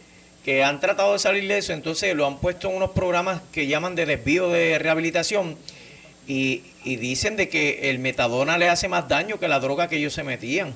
[0.46, 3.68] que han tratado de salir de eso, entonces lo han puesto en unos programas que
[3.68, 5.58] llaman de desvío de rehabilitación
[6.30, 9.98] y, y dicen de que el metadona le hace más daño que la droga que
[9.98, 10.76] ellos se metían.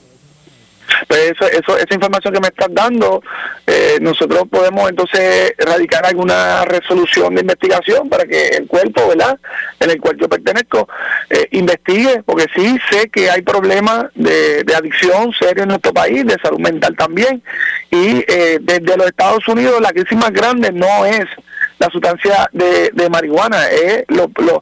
[1.08, 3.22] Pues eso, eso, esa información que me estás dando,
[3.68, 9.40] eh, nosotros podemos entonces radicar alguna resolución de investigación para que el cuerpo, ¿verdad?,
[9.80, 10.88] en el cual yo pertenezco,
[11.30, 16.38] eh, investigue, porque sí sé que hay problemas de, adicción serio en nuestro país, de
[16.42, 17.44] salud mental también,
[17.90, 21.26] y eh, desde los Estados Unidos la crisis más grande no es
[21.82, 24.62] la sustancia de, de marihuana, es lo, lo,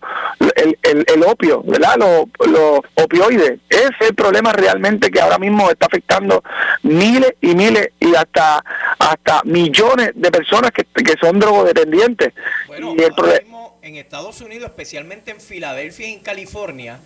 [0.55, 1.97] el, el, opio, ¿verdad?
[1.97, 3.59] Los opioides.
[3.69, 6.41] Ese es el problema realmente que ahora mismo está afectando
[6.83, 8.63] miles y miles y hasta
[8.97, 12.33] hasta millones de personas que, que son drogodependientes.
[12.67, 13.11] Bueno, y el
[13.41, 16.99] mismo en Estados Unidos, especialmente en Filadelfia y en California,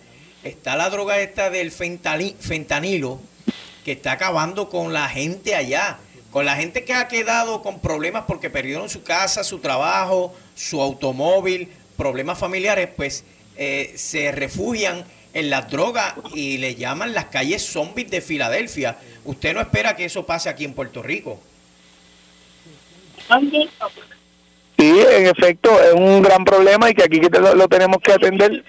[0.44, 3.18] está la droga esta del fentanilo
[3.84, 5.98] que está acabando con la gente allá
[6.34, 10.82] con la gente que ha quedado con problemas porque perdieron su casa, su trabajo, su
[10.82, 13.24] automóvil, problemas familiares, pues
[13.56, 18.98] eh, se refugian en las drogas y le llaman las calles zombies de Filadelfia.
[19.24, 21.38] ¿Usted no espera que eso pase aquí en Puerto Rico?
[24.76, 28.64] Sí, en efecto, es un gran problema y que aquí lo tenemos que atender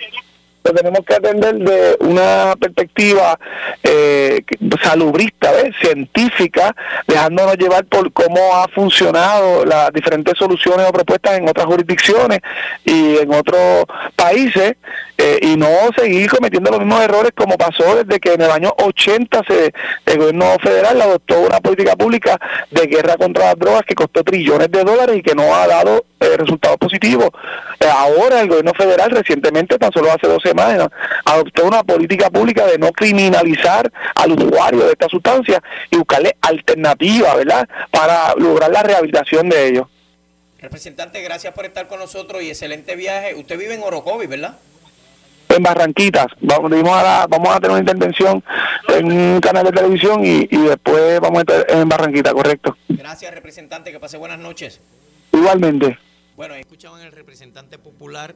[0.66, 3.38] lo tenemos que atender de una perspectiva
[3.84, 4.43] eh,
[4.82, 5.76] salubrista, ¿ves?
[5.80, 6.76] científica,
[7.07, 12.39] dejándonos llevar por cómo ha funcionado las diferentes soluciones o propuestas en otras jurisdicciones
[12.84, 13.86] y en otros
[14.16, 14.76] países,
[15.18, 18.74] eh, y no seguir cometiendo los mismos errores como pasó desde que en el año
[18.78, 19.72] 80 se,
[20.07, 22.38] el gobierno federal adoptó una política pública
[22.72, 26.05] de guerra contra las drogas que costó trillones de dólares y que no ha dado
[26.20, 27.30] eh, resultados positivos.
[27.80, 30.53] Eh, ahora el gobierno federal recientemente, tan solo hace 12
[31.25, 37.35] adoptó una política pública de no criminalizar al usuario de esta sustancia y buscarle alternativas,
[37.37, 39.87] ¿verdad?, para lograr la rehabilitación de ellos.
[40.59, 43.35] Representante, gracias por estar con nosotros y excelente viaje.
[43.35, 44.57] Usted vive en Orocovi, ¿verdad?
[45.49, 46.27] En Barranquitas.
[46.41, 48.43] Vamos, a vamos a tener una intervención
[48.89, 52.75] en un canal de televisión y, después vamos a estar en Barranquita, correcto.
[52.89, 53.91] Gracias, representante.
[53.91, 54.81] Que pase buenas noches.
[55.31, 55.99] Igualmente.
[56.35, 58.35] Bueno, escuchaban el representante popular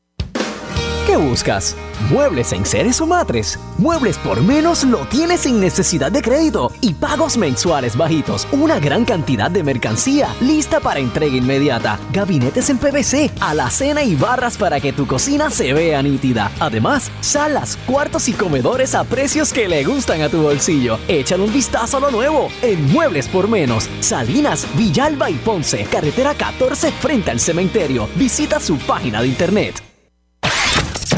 [1.11, 1.75] ¿Qué buscas?
[2.09, 3.59] ¿Muebles en seres o matres?
[3.77, 8.47] Muebles por menos lo tienes sin necesidad de crédito y pagos mensuales bajitos.
[8.53, 11.99] Una gran cantidad de mercancía lista para entrega inmediata.
[12.13, 16.49] Gabinetes en PVC, alacena y barras para que tu cocina se vea nítida.
[16.61, 20.97] Además, salas, cuartos y comedores a precios que le gustan a tu bolsillo.
[21.09, 23.89] Échale un vistazo a lo nuevo en Muebles por menos.
[23.99, 28.07] Salinas, Villalba y Ponce, carretera 14 frente al cementerio.
[28.15, 29.90] Visita su página de internet.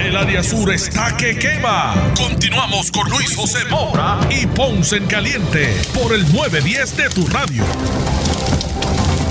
[0.04, 2.14] El área sur está que quema.
[2.18, 7.64] Continuamos con Luis José Moura y Ponce en Caliente por el 910 de tu radio.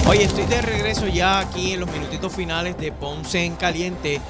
[0.07, 4.23] Oye, estoy de regreso ya aquí en los minutitos finales de Ponce en Caliente.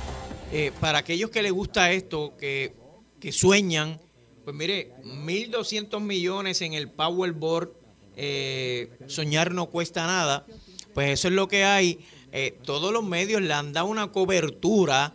[0.51, 2.75] Eh, para aquellos que les gusta esto, que,
[3.21, 4.01] que sueñan,
[4.45, 7.73] pues mire, 1.200 millones en el Powerball,
[8.17, 10.45] eh, soñar no cuesta nada.
[10.93, 12.01] Pues eso es lo que hay.
[12.33, 15.15] Eh, todos los medios le han dado una cobertura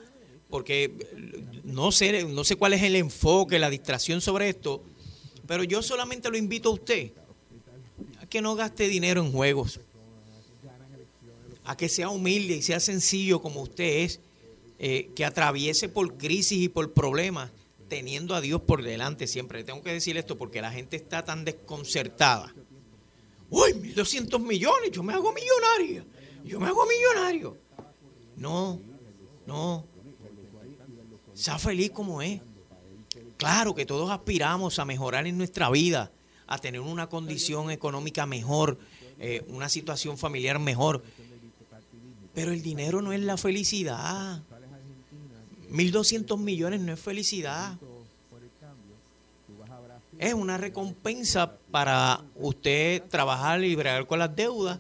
[0.50, 0.91] porque
[1.64, 4.82] no sé, no sé cuál es el enfoque, la distracción sobre esto,
[5.48, 7.12] pero yo solamente lo invito a usted
[8.22, 9.80] a que no gaste dinero en juegos,
[11.64, 14.20] a que sea humilde y sea sencillo como usted es,
[14.80, 17.52] eh, que atraviese por crisis y por problemas,
[17.89, 19.64] teniendo a Dios por delante siempre.
[19.64, 22.54] Tengo que decir esto porque la gente está tan desconcertada.
[23.50, 26.04] Uy, 1.200 millones, yo me hago millonario,
[26.45, 27.58] yo me hago millonario.
[28.36, 28.80] No,
[29.45, 29.86] no,
[31.38, 32.41] sea feliz como es.
[33.38, 36.11] Claro que todos aspiramos a mejorar en nuestra vida,
[36.47, 38.77] a tener una condición económica mejor,
[39.19, 41.03] eh, una situación familiar mejor.
[42.33, 44.41] Pero el dinero no es la felicidad.
[45.71, 47.77] 1.200 millones no es felicidad.
[50.17, 54.79] Es una recompensa para usted trabajar y bregar con las deudas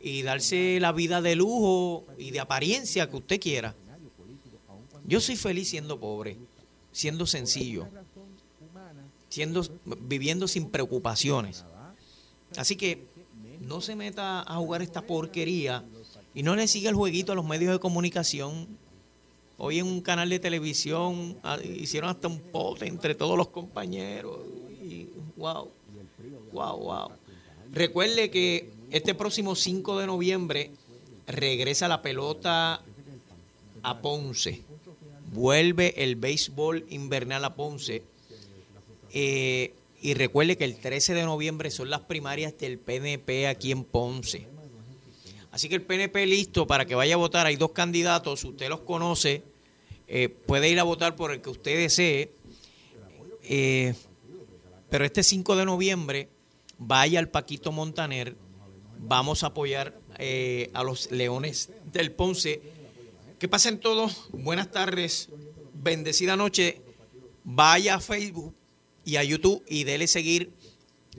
[0.00, 3.74] y darse la vida de lujo y de apariencia que usted quiera.
[5.06, 6.36] Yo soy feliz siendo pobre,
[6.92, 7.86] siendo sencillo,
[9.28, 9.66] siendo,
[10.00, 11.64] viviendo sin preocupaciones.
[12.56, 13.04] Así que
[13.60, 15.84] no se meta a jugar esta porquería
[16.34, 18.66] y no le siga el jueguito a los medios de comunicación.
[19.58, 24.38] Hoy en un canal de televisión ah, hicieron hasta un pote entre todos los compañeros.
[25.36, 25.70] Wow,
[26.52, 27.10] wow, wow.
[27.72, 30.70] Recuerde que este próximo 5 de noviembre
[31.26, 32.80] regresa la pelota
[33.82, 34.62] a Ponce
[35.34, 38.02] vuelve el béisbol invernal a Ponce.
[39.12, 43.84] Eh, y recuerde que el 13 de noviembre son las primarias del PNP aquí en
[43.84, 44.46] Ponce.
[45.50, 47.46] Así que el PNP listo para que vaya a votar.
[47.46, 49.42] Hay dos candidatos, usted los conoce,
[50.06, 52.30] eh, puede ir a votar por el que usted desee.
[53.42, 53.94] Eh,
[54.88, 56.28] pero este 5 de noviembre
[56.78, 58.36] vaya al Paquito Montaner.
[58.98, 59.98] Vamos a apoyar
[60.72, 62.73] a los Leones del Ponce
[63.44, 64.28] que pasen todos.
[64.32, 65.28] Buenas tardes.
[65.74, 66.80] Bendecida noche.
[67.44, 68.54] Vaya a Facebook
[69.04, 70.50] y a YouTube y dele seguir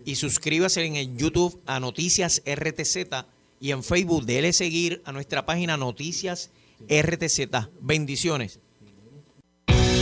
[0.06, 2.98] y suscríbase en YouTube a Noticias RTZ
[3.62, 6.50] y en Facebook dele seguir a nuestra página Noticias
[6.90, 7.42] RTZ.
[7.82, 8.58] Bendiciones.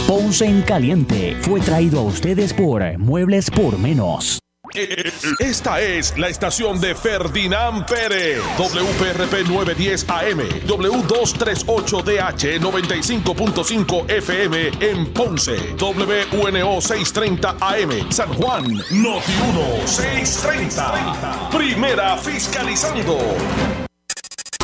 [0.08, 4.40] Ponce en Caliente fue traído a ustedes por Muebles por Menos.
[4.76, 8.42] Esta es la estación de Ferdinand Pérez.
[8.58, 10.40] WPRP 910 AM.
[10.66, 15.76] W238DH 95.5 FM en Ponce.
[15.80, 18.12] WNO 630 AM.
[18.12, 18.64] San Juan.
[18.64, 21.50] Noti 1 630.
[21.52, 23.20] Primera fiscalizando.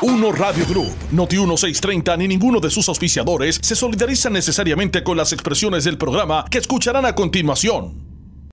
[0.02, 5.34] Uno Radio Group, Noti 1630 ni ninguno de sus auspiciadores se solidarizan necesariamente con las
[5.34, 8.09] expresiones del programa que escucharán a continuación.